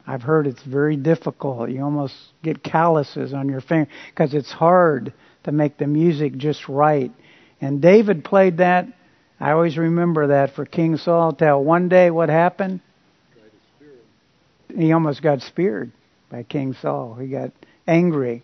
I've 0.06 0.22
heard 0.22 0.48
it's 0.48 0.64
very 0.64 0.98
difficult. 0.98 1.70
You 1.70 1.84
almost 1.84 2.16
get 2.44 2.64
calluses 2.64 3.34
on 3.34 3.48
your 3.48 3.62
finger 3.62 3.90
because 4.10 4.34
it's 4.34 4.52
hard 4.52 5.14
to 5.46 5.52
make 5.52 5.78
the 5.78 5.88
music 5.88 6.36
just 6.36 6.68
right. 6.68 7.12
And 7.62 7.82
David 7.82 8.26
played 8.26 8.58
that. 8.58 8.88
I 9.40 9.52
always 9.52 9.78
remember 9.78 10.28
that 10.28 10.56
for 10.56 10.66
King 10.66 10.98
Saul. 10.98 11.34
Till 11.34 11.64
one 11.64 11.90
day, 11.90 12.12
what 12.12 12.30
happened? 12.30 12.82
He 14.76 14.92
almost 14.92 15.22
got 15.22 15.42
speared 15.42 15.92
by 16.30 16.44
King 16.44 16.74
Saul. 16.74 17.16
He 17.16 17.28
got 17.28 17.52
angry 17.88 18.44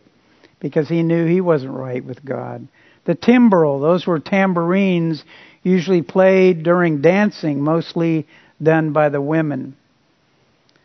because 0.60 0.90
he 0.90 1.04
knew 1.04 1.26
he 1.26 1.42
wasn't 1.42 1.74
right 1.74 2.04
with 2.04 2.24
God. 2.24 2.68
The 3.06 3.16
timbrel, 3.16 3.80
those 3.80 4.06
were 4.06 4.20
tambourines 4.20 5.24
usually 5.64 6.02
played 6.02 6.64
during 6.64 7.02
dancing, 7.02 7.62
mostly 7.62 8.28
done 8.62 8.94
by 8.94 9.10
the 9.10 9.22
women. 9.22 9.76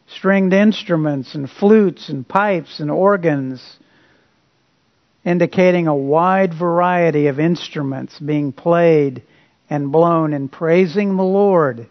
Stringed 0.06 0.52
instruments 0.52 1.34
and 1.34 1.50
flutes 1.50 2.08
and 2.08 2.26
pipes 2.26 2.80
and 2.80 2.90
organs, 2.90 3.78
indicating 5.24 5.88
a 5.88 5.94
wide 5.94 6.54
variety 6.54 7.26
of 7.26 7.40
instruments 7.40 8.18
being 8.18 8.52
played 8.52 9.22
and 9.70 9.90
blown 9.90 10.32
in 10.32 10.48
praising 10.48 11.16
the 11.16 11.24
Lord. 11.24 11.88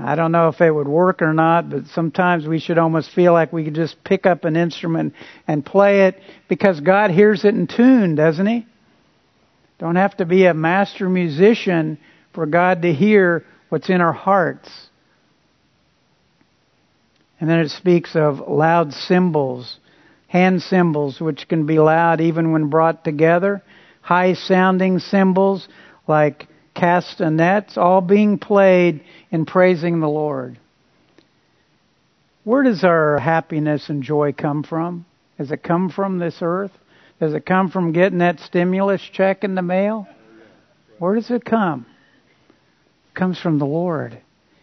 I 0.00 0.14
don't 0.14 0.30
know 0.30 0.48
if 0.48 0.60
it 0.60 0.70
would 0.70 0.86
work 0.86 1.22
or 1.22 1.34
not, 1.34 1.70
but 1.70 1.86
sometimes 1.88 2.46
we 2.46 2.60
should 2.60 2.78
almost 2.78 3.10
feel 3.10 3.32
like 3.32 3.52
we 3.52 3.64
could 3.64 3.74
just 3.74 4.02
pick 4.04 4.26
up 4.26 4.44
an 4.44 4.54
instrument 4.54 5.14
and 5.48 5.66
play 5.66 6.06
it 6.06 6.20
because 6.48 6.78
God 6.80 7.10
hears 7.10 7.44
it 7.44 7.54
in 7.54 7.66
tune, 7.66 8.14
doesn't 8.14 8.46
He? 8.46 8.66
Don't 9.78 9.96
have 9.96 10.16
to 10.18 10.24
be 10.24 10.46
a 10.46 10.54
master 10.54 11.08
musician 11.08 11.98
for 12.32 12.46
God 12.46 12.82
to 12.82 12.92
hear 12.92 13.44
what's 13.68 13.90
in 13.90 14.00
our 14.00 14.12
hearts. 14.12 14.70
And 17.40 17.48
then 17.48 17.60
it 17.60 17.70
speaks 17.70 18.14
of 18.14 18.40
loud 18.48 18.92
cymbals, 18.92 19.78
hand 20.28 20.62
cymbals, 20.62 21.20
which 21.20 21.48
can 21.48 21.66
be 21.66 21.78
loud 21.78 22.20
even 22.20 22.52
when 22.52 22.68
brought 22.68 23.04
together, 23.04 23.62
high 24.08 24.32
sounding 24.32 24.98
cymbals 24.98 25.68
like 26.06 26.48
castanets, 26.74 27.76
all 27.76 28.00
being 28.00 28.38
played 28.38 29.02
in 29.30 29.44
praising 29.44 30.00
the 30.00 30.08
Lord. 30.08 30.58
Where 32.42 32.62
does 32.62 32.84
our 32.84 33.18
happiness 33.18 33.90
and 33.90 34.02
joy 34.02 34.32
come 34.32 34.62
from? 34.62 35.04
Does 35.36 35.50
it 35.50 35.62
come 35.62 35.90
from 35.90 36.18
this 36.18 36.38
earth? 36.40 36.70
Does 37.20 37.34
it 37.34 37.44
come 37.44 37.70
from 37.70 37.92
getting 37.92 38.20
that 38.20 38.40
stimulus 38.40 39.02
check 39.12 39.44
in 39.44 39.54
the 39.54 39.60
mail? 39.60 40.08
Where 40.98 41.14
does 41.14 41.30
it 41.30 41.44
come? 41.44 41.84
It 43.10 43.14
comes 43.14 43.38
from 43.38 43.58
the 43.58 43.66
Lord. 43.66 44.18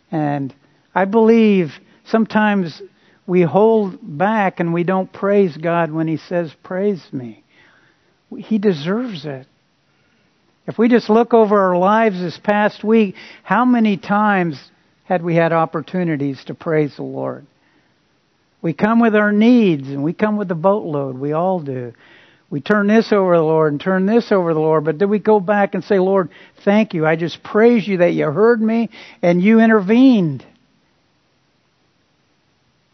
And 0.09 0.55
I 0.95 1.05
believe 1.05 1.71
sometimes 2.05 2.81
we 3.27 3.43
hold 3.43 3.99
back 4.01 4.59
and 4.59 4.73
we 4.73 4.83
don't 4.83 5.13
praise 5.13 5.55
God 5.55 5.91
when 5.91 6.07
He 6.07 6.17
says, 6.17 6.51
Praise 6.63 7.05
me. 7.11 7.44
He 8.37 8.57
deserves 8.57 9.25
it. 9.25 9.47
If 10.67 10.77
we 10.77 10.89
just 10.89 11.09
look 11.09 11.33
over 11.33 11.59
our 11.59 11.77
lives 11.77 12.19
this 12.19 12.39
past 12.39 12.83
week, 12.83 13.15
how 13.43 13.65
many 13.65 13.97
times 13.97 14.59
had 15.03 15.23
we 15.23 15.35
had 15.35 15.53
opportunities 15.53 16.43
to 16.45 16.55
praise 16.55 16.95
the 16.95 17.03
Lord? 17.03 17.45
We 18.61 18.73
come 18.73 18.99
with 18.99 19.15
our 19.15 19.31
needs 19.31 19.87
and 19.87 20.03
we 20.03 20.13
come 20.13 20.37
with 20.37 20.47
the 20.47 20.55
boatload. 20.55 21.19
We 21.19 21.33
all 21.33 21.59
do. 21.59 21.93
We 22.49 22.61
turn 22.61 22.87
this 22.87 23.11
over 23.11 23.35
the 23.37 23.43
Lord 23.43 23.73
and 23.73 23.81
turn 23.81 24.05
this 24.05 24.31
over 24.31 24.53
the 24.53 24.59
Lord, 24.59 24.85
but 24.85 24.97
do 24.97 25.07
we 25.07 25.19
go 25.19 25.39
back 25.39 25.75
and 25.75 25.83
say, 25.83 25.99
Lord, 25.99 26.29
thank 26.63 26.93
you. 26.93 27.05
I 27.05 27.15
just 27.15 27.43
praise 27.43 27.87
you 27.87 27.97
that 27.97 28.13
you 28.13 28.25
heard 28.25 28.61
me 28.61 28.89
and 29.21 29.41
you 29.41 29.59
intervened. 29.59 30.45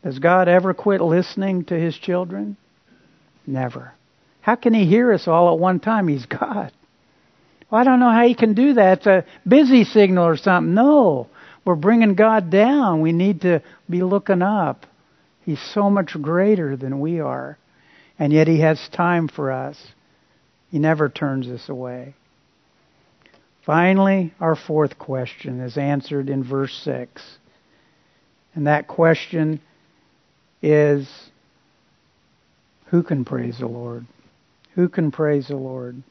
Does 0.03 0.19
God 0.19 0.47
ever 0.47 0.73
quit 0.73 0.99
listening 0.99 1.65
to 1.65 1.75
his 1.75 1.97
children? 1.97 2.57
Never. 3.45 3.93
How 4.41 4.56
can 4.56 4.73
he 4.73 4.86
hear 4.86 5.13
us 5.13 5.27
all 5.27 5.54
at 5.54 5.60
one 5.60 5.80
time? 5.80 6.08
He's 6.08 6.25
God. 6.25 6.71
Well, 7.69 7.80
I 7.80 7.84
don't 7.84 7.99
know 7.99 8.12
how 8.12 8.27
he 8.27 8.36
can 8.36 8.54
do 8.54 8.73
that. 8.73 8.99
It's 8.99 9.08
a 9.08 9.25
busy 9.47 9.84
signal 9.86 10.25
or 10.25 10.38
something. 10.38 10.73
No. 10.73 11.27
We're 11.63 11.75
bringing 11.75 12.15
God 12.15 12.49
down. 12.49 13.01
We 13.01 13.12
need 13.12 13.41
to 13.41 13.62
be 13.89 14.04
looking 14.04 14.41
up. 14.41 14.86
He's 15.43 15.62
so 15.73 15.89
much 15.89 16.15
greater 16.21 16.75
than 16.75 16.99
we 16.99 17.19
are. 17.19 17.58
And 18.17 18.34
yet 18.34 18.47
He 18.47 18.62
has 18.62 18.89
time 18.91 19.27
for 19.27 19.51
us. 19.51 19.77
He 20.69 20.80
never 20.80 21.10
turns 21.10 21.47
us 21.47 21.69
away. 21.69 22.15
Finally, 23.65 24.34
our 24.39 24.56
fourth 24.56 24.97
question 24.97 25.60
is 25.60 25.77
answered 25.77 26.30
in 26.30 26.43
verse 26.43 26.73
6. 26.84 27.21
And 28.56 28.67
that 28.67 28.88
question 28.88 29.62
is 30.62 31.08
Who 32.88 33.04
can 33.04 33.23
praise 33.23 33.60
the 33.60 33.67
Lord? 33.67 34.06
Who 34.75 34.89
can 34.89 35.12
praise 35.12 35.47
the 35.47 35.55
Lord? 35.55 36.01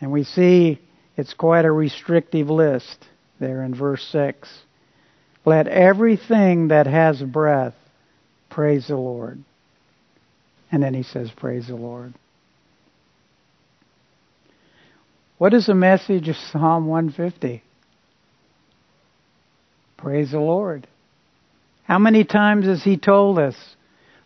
And 0.00 0.10
we 0.10 0.24
see 0.24 0.80
it's 1.16 1.34
quite 1.34 1.64
a 1.64 1.72
restrictive 1.72 2.48
list 2.48 3.06
there 3.38 3.62
in 3.62 3.74
verse 3.74 4.06
6. 4.10 4.48
Let 5.44 5.68
everything 5.68 6.68
that 6.68 6.86
has 6.86 7.20
breath 7.22 7.74
praise 8.50 8.88
the 8.88 8.96
Lord. 8.96 9.42
And 10.72 10.82
then 10.82 10.94
he 10.94 11.02
says, 11.02 11.30
Praise 11.36 11.68
the 11.68 11.76
Lord. 11.76 12.14
What 15.38 15.52
is 15.52 15.66
the 15.66 15.74
message 15.74 16.28
of 16.28 16.36
Psalm 16.36 16.86
150? 16.86 17.62
Praise 19.96 20.30
the 20.30 20.40
Lord. 20.40 20.86
How 21.84 21.98
many 21.98 22.24
times 22.24 22.66
has 22.66 22.82
he 22.82 22.96
told 22.96 23.38
us 23.38 23.54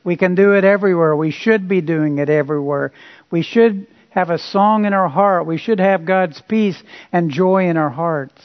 we 0.04 0.16
can 0.16 0.34
do 0.34 0.52
it 0.52 0.64
everywhere? 0.64 1.14
We 1.16 1.30
should 1.30 1.68
be 1.68 1.80
doing 1.80 2.18
it 2.18 2.28
everywhere. 2.28 2.92
We 3.30 3.42
should 3.42 3.86
have 4.10 4.30
a 4.30 4.38
song 4.38 4.84
in 4.84 4.92
our 4.92 5.08
heart. 5.08 5.46
We 5.46 5.58
should 5.58 5.80
have 5.80 6.04
God's 6.04 6.40
peace 6.48 6.80
and 7.12 7.30
joy 7.30 7.68
in 7.68 7.76
our 7.76 7.90
hearts 7.90 8.42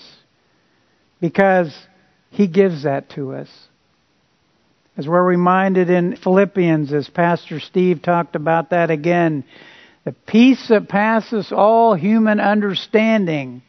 because 1.22 1.74
he 2.32 2.48
gives 2.48 2.84
that 2.84 3.10
to 3.12 3.34
us. 3.34 3.50
As 4.98 5.08
we're 5.08 5.24
reminded 5.24 5.90
in 5.90 6.18
Philippians, 6.18 6.94
as 6.94 7.10
Pastor 7.10 7.60
Steve 7.60 8.02
talked 8.02 8.36
about 8.36 8.70
that 8.70 8.92
again, 8.92 9.44
the 10.04 10.12
peace 10.12 10.68
that 10.68 10.90
passes 10.90 11.52
all 11.52 11.96
human 11.96 12.40
understanding 12.40 13.64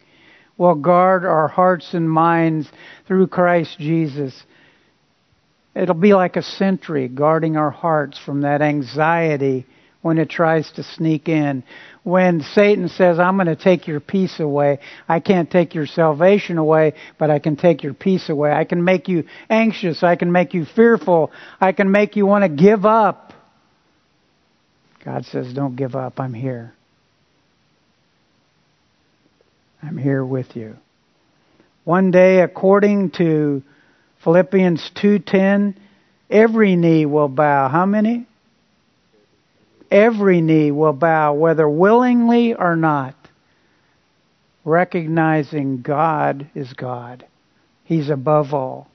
will 0.59 0.75
guard 0.75 1.25
our 1.25 1.49
hearts 1.49 1.94
and 1.94 2.11
minds 2.11 2.68
through 3.07 3.29
Christ 3.29 3.79
Jesus. 3.79 4.42
It'll 5.75 5.95
be 5.95 6.15
like 6.15 6.37
a 6.37 6.43
sentry 6.43 7.09
guarding 7.09 7.57
our 7.57 7.71
hearts 7.71 8.19
from 8.19 8.43
that 8.43 8.63
anxiety 8.63 9.67
when 10.03 10.19
it 10.19 10.29
tries 10.29 10.71
to 10.73 10.83
sneak 10.83 11.29
in. 11.29 11.65
When 12.03 12.43
Satan 12.43 12.89
says, 12.89 13.19
I'm 13.19 13.37
going 13.37 13.47
to 13.47 13.57
take 13.57 13.89
your 13.89 14.01
peace 14.01 14.39
away, 14.39 14.79
I 15.09 15.19
can't 15.21 15.51
take 15.51 15.75
your 15.75 15.87
salvation 15.87 16.59
away, 16.59 16.93
but 17.19 17.31
I 17.31 17.39
can 17.39 17.57
take 17.57 17.83
your 17.83 17.95
peace 17.95 18.29
away. 18.29 18.53
I 18.53 18.65
can 18.65 18.85
make 18.85 19.09
you 19.09 19.25
anxious. 19.49 20.03
I 20.03 20.17
can 20.17 20.31
make 20.31 20.53
you 20.53 20.67
fearful. 20.77 21.33
I 21.61 21.73
can 21.73 21.91
make 21.91 22.17
you 22.17 22.27
want 22.27 22.45
to 22.45 22.51
give 22.51 22.85
up. 22.85 23.33
God 25.05 25.25
says, 25.25 25.53
Don't 25.55 25.75
give 25.75 25.97
up. 25.97 26.21
I'm 26.21 26.35
here. 26.35 26.75
I'm 29.83 29.99
here 29.99 30.25
with 30.25 30.55
you. 30.55 30.77
One 31.85 32.11
day, 32.11 32.41
according 32.41 33.11
to 33.13 33.63
Philippians 34.25 34.91
2:10, 34.97 35.77
every 36.31 36.75
knee 36.75 37.07
will 37.07 37.29
bow. 37.29 37.69
How 37.69 37.87
many? 37.87 38.27
every 39.95 40.41
knee 40.41 40.73
will 40.73 40.93
bow, 40.93 41.35
whether 41.35 41.69
willingly 41.69 42.53
or 42.55 42.77
not. 42.77 43.15
recognizing 44.67 45.83
God 45.83 46.49
is 46.55 46.73
God. 46.73 47.27
He's 47.85 48.09
above 48.09 48.55
all. 48.55 48.89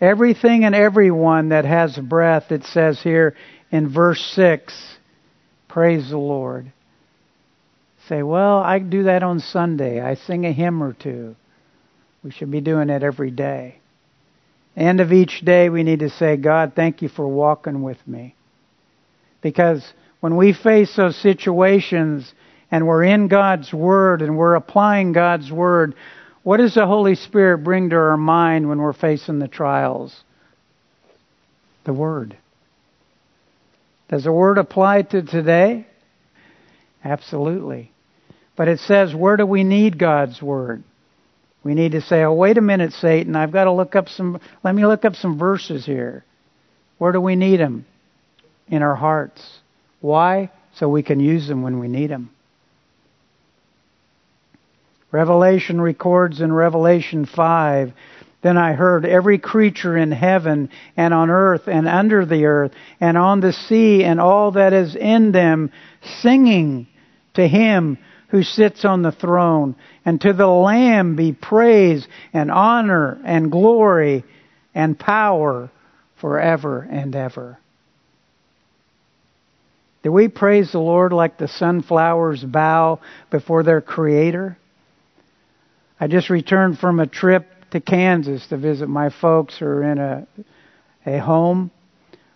Everything 0.00 0.64
and 0.64 0.74
everyone 0.74 1.50
that 1.50 1.64
has 1.64 1.96
breath, 1.96 2.50
it 2.50 2.64
says 2.64 3.00
here 3.00 3.36
in 3.70 3.88
verse 3.88 4.20
6, 4.34 4.96
praise 5.68 6.10
the 6.10 6.18
Lord. 6.18 6.72
Say, 8.08 8.24
well, 8.24 8.58
I 8.58 8.80
do 8.80 9.04
that 9.04 9.22
on 9.22 9.38
Sunday. 9.38 10.00
I 10.00 10.16
sing 10.16 10.44
a 10.44 10.52
hymn 10.52 10.82
or 10.82 10.94
two. 10.94 11.36
We 12.24 12.32
should 12.32 12.50
be 12.50 12.60
doing 12.60 12.90
it 12.90 13.04
every 13.04 13.30
day. 13.30 13.76
End 14.76 15.00
of 15.00 15.12
each 15.12 15.40
day, 15.40 15.68
we 15.68 15.82
need 15.82 16.00
to 16.00 16.10
say, 16.10 16.36
God, 16.36 16.72
thank 16.74 17.00
you 17.02 17.08
for 17.08 17.26
walking 17.26 17.82
with 17.82 17.98
me. 18.06 18.34
Because 19.40 19.84
when 20.20 20.36
we 20.36 20.52
face 20.52 20.96
those 20.96 21.16
situations 21.16 22.32
and 22.70 22.86
we're 22.86 23.04
in 23.04 23.28
God's 23.28 23.72
Word 23.72 24.22
and 24.22 24.36
we're 24.36 24.54
applying 24.54 25.12
God's 25.12 25.52
Word, 25.52 25.94
what 26.42 26.56
does 26.56 26.74
the 26.74 26.86
Holy 26.86 27.14
Spirit 27.14 27.58
bring 27.58 27.90
to 27.90 27.96
our 27.96 28.16
mind 28.16 28.68
when 28.68 28.78
we're 28.78 28.92
facing 28.92 29.38
the 29.38 29.48
trials? 29.48 30.24
The 31.84 31.92
Word. 31.92 32.36
Does 34.08 34.24
the 34.24 34.32
Word 34.32 34.58
apply 34.58 35.02
to 35.02 35.22
today? 35.22 35.86
Absolutely. 37.04 37.92
But 38.56 38.68
it 38.68 38.80
says, 38.80 39.14
where 39.14 39.36
do 39.36 39.46
we 39.46 39.62
need 39.62 39.98
God's 39.98 40.42
Word? 40.42 40.82
We 41.64 41.74
need 41.74 41.92
to 41.92 42.02
say, 42.02 42.22
oh, 42.22 42.34
wait 42.34 42.58
a 42.58 42.60
minute, 42.60 42.92
Satan, 42.92 43.34
I've 43.34 43.50
got 43.50 43.64
to 43.64 43.72
look 43.72 43.96
up 43.96 44.10
some, 44.10 44.38
let 44.62 44.74
me 44.74 44.84
look 44.84 45.06
up 45.06 45.16
some 45.16 45.38
verses 45.38 45.86
here. 45.86 46.22
Where 46.98 47.10
do 47.10 47.20
we 47.20 47.36
need 47.36 47.58
them? 47.58 47.86
In 48.68 48.82
our 48.82 48.94
hearts. 48.94 49.60
Why? 50.00 50.50
So 50.74 50.88
we 50.88 51.02
can 51.02 51.20
use 51.20 51.48
them 51.48 51.62
when 51.62 51.80
we 51.80 51.88
need 51.88 52.10
them. 52.10 52.30
Revelation 55.10 55.80
records 55.80 56.40
in 56.40 56.52
Revelation 56.52 57.24
5 57.24 57.92
Then 58.42 58.58
I 58.58 58.72
heard 58.72 59.06
every 59.06 59.38
creature 59.38 59.96
in 59.96 60.10
heaven 60.10 60.68
and 60.96 61.14
on 61.14 61.30
earth 61.30 61.68
and 61.68 61.88
under 61.88 62.26
the 62.26 62.44
earth 62.44 62.72
and 63.00 63.16
on 63.16 63.40
the 63.40 63.52
sea 63.52 64.04
and 64.04 64.20
all 64.20 64.50
that 64.52 64.72
is 64.72 64.96
in 64.96 65.32
them 65.32 65.70
singing 66.20 66.88
to 67.34 67.46
him 67.46 67.96
who 68.28 68.42
sits 68.42 68.84
on 68.84 69.02
the 69.02 69.12
throne, 69.12 69.76
and 70.04 70.20
to 70.20 70.32
the 70.32 70.46
Lamb 70.46 71.16
be 71.16 71.32
praise 71.32 72.06
and 72.32 72.50
honor 72.50 73.20
and 73.24 73.50
glory 73.50 74.24
and 74.74 74.98
power 74.98 75.70
forever 76.20 76.80
and 76.80 77.14
ever. 77.14 77.58
Do 80.02 80.12
we 80.12 80.28
praise 80.28 80.72
the 80.72 80.80
Lord 80.80 81.12
like 81.12 81.38
the 81.38 81.48
sunflowers 81.48 82.44
bow 82.44 83.00
before 83.30 83.62
their 83.62 83.80
Creator? 83.80 84.58
I 85.98 86.08
just 86.08 86.28
returned 86.28 86.78
from 86.78 87.00
a 87.00 87.06
trip 87.06 87.46
to 87.70 87.80
Kansas 87.80 88.46
to 88.48 88.58
visit 88.58 88.88
my 88.88 89.08
folks 89.08 89.58
who 89.58 89.64
are 89.64 89.82
in 89.82 89.98
a, 89.98 90.26
a 91.06 91.18
home. 91.18 91.70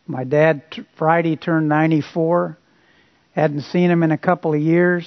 My 0.07 0.25
dad 0.25 0.63
Friday 0.97 1.37
turned 1.37 1.69
94. 1.69 2.57
Hadn't 3.35 3.61
seen 3.63 3.91
him 3.91 4.03
in 4.03 4.13
a 4.13 4.19
couple 4.19 4.55
of 4.55 4.61
years. 4.61 5.07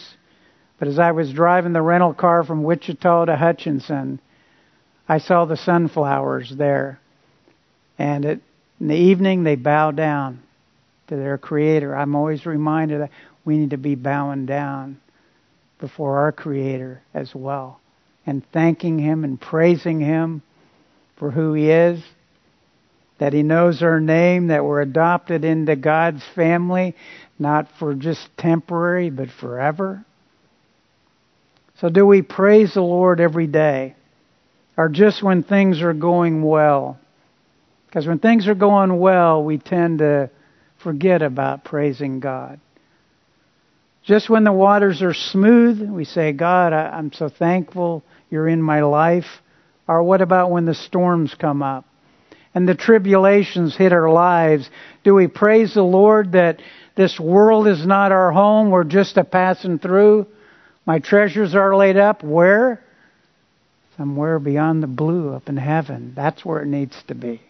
But 0.82 0.88
as 0.88 0.98
I 0.98 1.12
was 1.12 1.32
driving 1.32 1.74
the 1.74 1.82
rental 1.84 2.12
car 2.12 2.44
from 2.44 2.64
Wichita 2.64 3.26
to 3.26 3.36
Hutchinson, 3.36 4.20
I 5.08 5.20
saw 5.20 5.46
the 5.46 5.56
sunflowers 5.56 6.56
there. 6.58 7.00
And 8.00 8.26
it, 8.26 8.42
in 8.80 8.88
the 8.88 8.96
evening, 8.96 9.44
they 9.44 9.58
bow 9.58 9.92
down 9.92 10.42
to 11.06 11.16
their 11.16 11.38
Creator. 11.38 11.96
I'm 11.96 12.16
always 12.16 12.48
reminded 12.48 13.02
that 13.02 13.12
we 13.46 13.60
need 13.60 13.70
to 13.70 13.78
be 13.78 13.94
bowing 13.94 14.48
down 14.48 15.00
before 15.80 16.18
our 16.18 16.32
Creator 16.32 17.04
as 17.14 17.36
well 17.36 17.80
and 18.26 18.42
thanking 18.52 18.98
Him 18.98 19.24
and 19.24 19.40
praising 19.40 20.00
Him 20.00 20.42
for 21.18 21.30
who 21.30 21.54
He 21.54 21.70
is, 21.70 22.04
that 23.20 23.34
He 23.34 23.44
knows 23.44 23.84
our 23.84 24.00
name, 24.00 24.48
that 24.48 24.66
we're 24.66 24.82
adopted 24.82 25.46
into 25.46 25.76
God's 25.76 26.24
family, 26.34 26.96
not 27.38 27.68
for 27.78 27.94
just 27.94 28.36
temporary, 28.36 29.12
but 29.12 29.30
forever. 29.30 30.04
So, 31.82 31.90
do 31.90 32.06
we 32.06 32.22
praise 32.22 32.76
the 32.76 32.82
Lord 32.82 33.20
every 33.20 33.48
day? 33.48 33.96
Or 34.78 34.88
just 34.88 35.24
when 35.24 35.42
things 35.42 35.82
are 35.82 35.94
going 35.94 36.44
well? 36.44 37.00
Because 37.88 38.06
when 38.06 38.20
things 38.20 38.48
are 38.48 38.54
going 38.54 39.00
well, 39.00 39.44
we 39.44 39.58
tend 39.58 39.98
to 39.98 40.30
forget 40.84 41.24
about 41.24 41.64
praising 41.64 42.20
God. 42.20 42.60
Just 44.04 44.30
when 44.30 44.44
the 44.44 44.52
waters 44.52 45.02
are 45.02 45.16
smooth, 45.16 45.82
we 45.90 46.06
say, 46.06 46.34
God, 46.34 46.72
I, 46.72 47.00
am 47.00 47.12
so 47.14 47.30
thankful 47.30 48.04
you're 48.30 48.48
in 48.48 48.62
my 48.62 48.82
life. 48.82 49.42
Or 49.88 50.04
what 50.04 50.22
about 50.22 50.52
when 50.52 50.66
the 50.66 50.76
storms 50.76 51.34
come 51.34 51.64
up 51.64 51.86
and 52.54 52.70
the 52.70 52.76
tribulations 52.76 53.76
hit 53.76 53.92
our 53.92 54.12
lives? 54.12 54.70
Do 55.04 55.16
we 55.16 55.28
praise 55.28 55.74
the 55.74 55.82
Lord 55.82 56.34
that 56.34 56.62
this 56.96 57.20
world 57.20 57.68
is 57.68 57.84
not 57.88 58.12
our 58.12 58.32
home, 58.32 58.70
we're 58.70 58.84
just 58.84 59.18
a 59.18 59.24
passing 59.24 59.80
through? 59.80 60.28
My 60.86 61.00
treasures 61.00 61.56
are 61.56 61.76
laid 61.76 61.98
up 61.98 62.24
where? 62.24 62.82
Somewhere 63.98 64.40
beyond 64.40 64.82
the 64.82 64.88
blue 64.88 65.34
up 65.34 65.48
in 65.48 65.58
heaven. 65.58 66.14
That's 66.16 66.44
where 66.44 66.62
it 66.62 66.68
needs 66.68 66.96
to 67.08 67.16
be. 67.16 67.42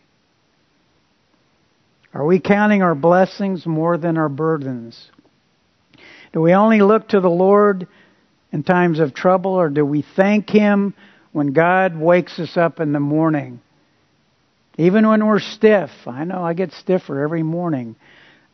Are 2.13 2.25
we 2.25 2.39
counting 2.39 2.81
our 2.81 2.95
blessings 2.95 3.65
more 3.65 3.97
than 3.97 4.17
our 4.17 4.27
burdens? 4.27 5.09
Do 6.33 6.41
we 6.41 6.53
only 6.53 6.81
look 6.81 7.09
to 7.09 7.21
the 7.21 7.29
Lord 7.29 7.87
in 8.51 8.63
times 8.63 8.99
of 8.99 9.13
trouble, 9.13 9.51
or 9.51 9.69
do 9.69 9.85
we 9.85 10.05
thank 10.15 10.49
Him 10.49 10.93
when 11.31 11.53
God 11.53 11.97
wakes 11.97 12.37
us 12.37 12.57
up 12.57 12.81
in 12.81 12.91
the 12.91 12.99
morning? 12.99 13.61
Even 14.77 15.07
when 15.07 15.25
we're 15.25 15.39
stiff, 15.39 15.89
I 16.05 16.25
know 16.25 16.43
I 16.43 16.53
get 16.53 16.73
stiffer 16.73 17.21
every 17.21 17.43
morning. 17.43 17.95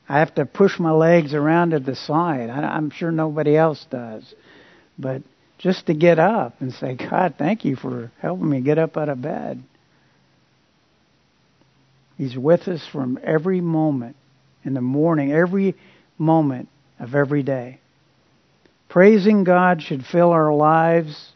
I 0.07 0.19
have 0.19 0.35
to 0.35 0.45
push 0.45 0.77
my 0.77 0.91
legs 0.91 1.33
around 1.33 1.71
to 1.71 1.79
the 1.79 1.95
side. 1.95 2.49
I'm 2.49 2.91
sure 2.91 3.11
nobody 3.11 3.57
else 3.57 3.85
does. 3.89 4.35
But 4.97 5.21
just 5.57 5.87
to 5.87 5.93
get 5.93 6.19
up 6.19 6.61
and 6.61 6.73
say, 6.73 6.95
God, 6.95 7.35
thank 7.37 7.65
you 7.65 7.75
for 7.75 8.11
helping 8.19 8.49
me 8.49 8.61
get 8.61 8.77
up 8.77 8.97
out 8.97 9.09
of 9.09 9.21
bed. 9.21 9.63
He's 12.17 12.37
with 12.37 12.67
us 12.67 12.85
from 12.91 13.19
every 13.23 13.61
moment 13.61 14.15
in 14.63 14.73
the 14.73 14.81
morning, 14.81 15.31
every 15.31 15.75
moment 16.17 16.69
of 16.99 17.13
every 17.13 17.43
day. 17.43 17.79
Praising 18.89 19.43
God 19.43 19.83
should 19.83 20.05
fill 20.05 20.31
our 20.31 20.53
lives 20.53 21.31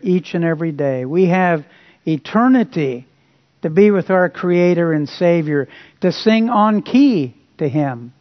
each 0.00 0.34
and 0.34 0.44
every 0.44 0.72
day. 0.72 1.04
We 1.04 1.26
have 1.26 1.64
eternity 2.06 3.06
to 3.62 3.70
be 3.70 3.90
with 3.90 4.10
our 4.10 4.28
Creator 4.28 4.92
and 4.92 5.08
Savior, 5.08 5.68
to 6.00 6.12
sing 6.12 6.50
on 6.50 6.82
key 6.82 7.34
to 7.58 7.68
Him, 7.68 8.12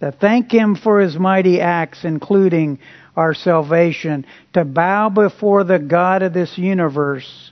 to 0.00 0.12
thank 0.12 0.52
Him 0.52 0.76
for 0.76 1.00
His 1.00 1.16
mighty 1.18 1.60
acts, 1.60 2.04
including 2.04 2.78
our 3.16 3.34
salvation, 3.34 4.26
to 4.52 4.64
bow 4.64 5.08
before 5.08 5.64
the 5.64 5.78
God 5.78 6.22
of 6.22 6.32
this 6.32 6.58
universe 6.58 7.50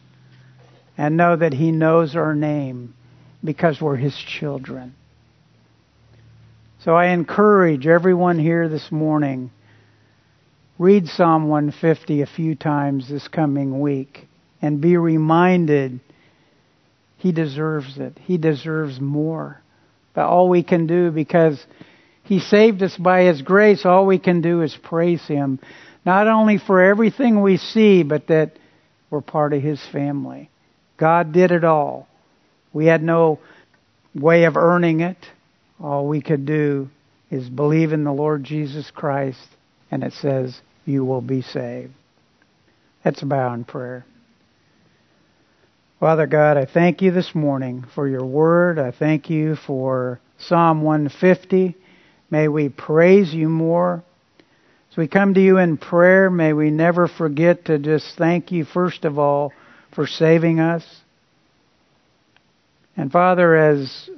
and 0.96 1.16
know 1.16 1.36
that 1.36 1.54
He 1.54 1.72
knows 1.72 2.16
our 2.16 2.34
name 2.34 2.94
because 3.42 3.80
we're 3.80 3.96
His 3.96 4.16
children. 4.16 4.94
So 6.84 6.94
I 6.94 7.08
encourage 7.08 7.86
everyone 7.86 8.38
here 8.38 8.68
this 8.68 8.92
morning, 8.92 9.50
read 10.78 11.08
Psalm 11.08 11.48
150 11.48 12.20
a 12.20 12.26
few 12.26 12.54
times 12.54 13.08
this 13.08 13.26
coming 13.26 13.80
week 13.80 14.28
and 14.60 14.82
be 14.82 14.98
reminded 14.98 16.00
He 17.16 17.32
deserves 17.32 17.96
it. 17.96 18.18
He 18.18 18.36
deserves 18.36 19.00
more. 19.00 19.62
But 20.12 20.26
all 20.26 20.50
we 20.50 20.62
can 20.62 20.86
do 20.86 21.10
because 21.10 21.64
he 22.24 22.40
saved 22.40 22.82
us 22.82 22.96
by 22.96 23.24
His 23.24 23.42
grace. 23.42 23.84
All 23.84 24.06
we 24.06 24.18
can 24.18 24.40
do 24.40 24.62
is 24.62 24.76
praise 24.82 25.22
Him, 25.26 25.60
not 26.04 26.26
only 26.26 26.58
for 26.58 26.82
everything 26.82 27.42
we 27.42 27.58
see, 27.58 28.02
but 28.02 28.26
that 28.28 28.52
we're 29.10 29.20
part 29.20 29.52
of 29.52 29.62
His 29.62 29.80
family. 29.92 30.50
God 30.96 31.32
did 31.32 31.52
it 31.52 31.64
all. 31.64 32.08
We 32.72 32.86
had 32.86 33.02
no 33.02 33.38
way 34.14 34.44
of 34.44 34.56
earning 34.56 35.00
it. 35.00 35.18
All 35.78 36.08
we 36.08 36.22
could 36.22 36.46
do 36.46 36.88
is 37.30 37.48
believe 37.48 37.92
in 37.92 38.04
the 38.04 38.12
Lord 38.12 38.42
Jesus 38.42 38.90
Christ, 38.90 39.46
and 39.90 40.02
it 40.02 40.14
says, 40.14 40.58
You 40.86 41.04
will 41.04 41.20
be 41.20 41.42
saved. 41.42 41.92
Let's 43.04 43.22
bow 43.22 43.52
in 43.52 43.64
prayer. 43.64 44.06
Father 46.00 46.26
God, 46.26 46.56
I 46.56 46.64
thank 46.64 47.02
you 47.02 47.10
this 47.10 47.34
morning 47.34 47.84
for 47.94 48.08
your 48.08 48.24
word. 48.24 48.78
I 48.78 48.92
thank 48.92 49.28
you 49.28 49.56
for 49.56 50.20
Psalm 50.38 50.82
150. 50.82 51.76
May 52.34 52.48
we 52.48 52.68
praise 52.68 53.32
you 53.32 53.48
more. 53.48 54.02
As 54.90 54.96
we 54.96 55.06
come 55.06 55.34
to 55.34 55.40
you 55.40 55.58
in 55.58 55.76
prayer, 55.76 56.28
may 56.28 56.52
we 56.52 56.68
never 56.68 57.06
forget 57.06 57.66
to 57.66 57.78
just 57.78 58.16
thank 58.18 58.50
you, 58.50 58.64
first 58.64 59.04
of 59.04 59.20
all, 59.20 59.52
for 59.94 60.08
saving 60.08 60.58
us. 60.58 60.84
And 62.96 63.12
Father, 63.12 63.54
as 63.54 64.10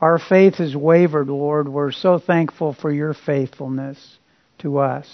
our 0.00 0.20
faith 0.20 0.58
has 0.58 0.76
wavered, 0.76 1.26
Lord, 1.26 1.68
we're 1.68 1.90
so 1.90 2.20
thankful 2.20 2.72
for 2.72 2.92
your 2.92 3.14
faithfulness 3.14 3.98
to 4.60 4.78
us. 4.78 5.08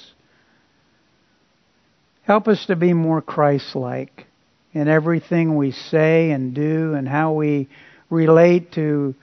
Help 2.25 2.49
us 2.49 2.67
to 2.67 2.77
be 2.77 2.93
more 2.93 3.23
Christ 3.23 3.75
like 3.75 4.27
in 4.75 4.89
everything 4.89 5.57
we 5.57 5.73
say 5.73 6.33
and 6.33 6.55
do 6.55 6.93
and 6.93 7.09
how 7.09 7.33
we 7.33 7.71
relate 8.11 8.73
to 8.73 9.15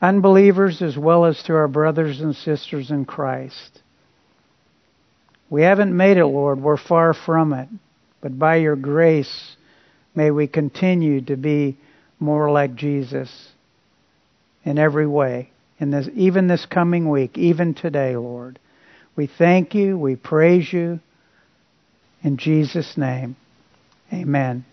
unbelievers 0.00 0.82
as 0.82 0.96
well 0.96 1.24
as 1.24 1.42
to 1.44 1.54
our 1.54 1.68
brothers 1.68 2.20
and 2.20 2.34
sisters 2.34 2.90
in 2.90 3.04
Christ. 3.04 3.82
We 5.50 5.62
haven't 5.62 5.96
made 5.96 6.16
it, 6.16 6.26
Lord. 6.26 6.60
We're 6.60 6.76
far 6.76 7.14
from 7.14 7.52
it. 7.52 7.68
But 8.20 8.38
by 8.38 8.56
your 8.56 8.76
grace, 8.76 9.56
may 10.14 10.30
we 10.30 10.46
continue 10.46 11.20
to 11.22 11.36
be 11.36 11.76
more 12.18 12.50
like 12.50 12.74
Jesus 12.74 13.30
in 14.64 14.78
every 14.78 15.06
way. 15.06 15.50
In 15.78 15.90
this, 15.90 16.08
even 16.14 16.46
this 16.46 16.66
coming 16.66 17.10
week, 17.10 17.36
even 17.36 17.74
today, 17.74 18.16
Lord. 18.16 18.58
We 19.16 19.26
thank 19.26 19.74
you. 19.74 19.98
We 19.98 20.16
praise 20.16 20.72
you. 20.72 21.00
In 22.22 22.38
Jesus' 22.38 22.96
name, 22.96 23.36
amen. 24.12 24.64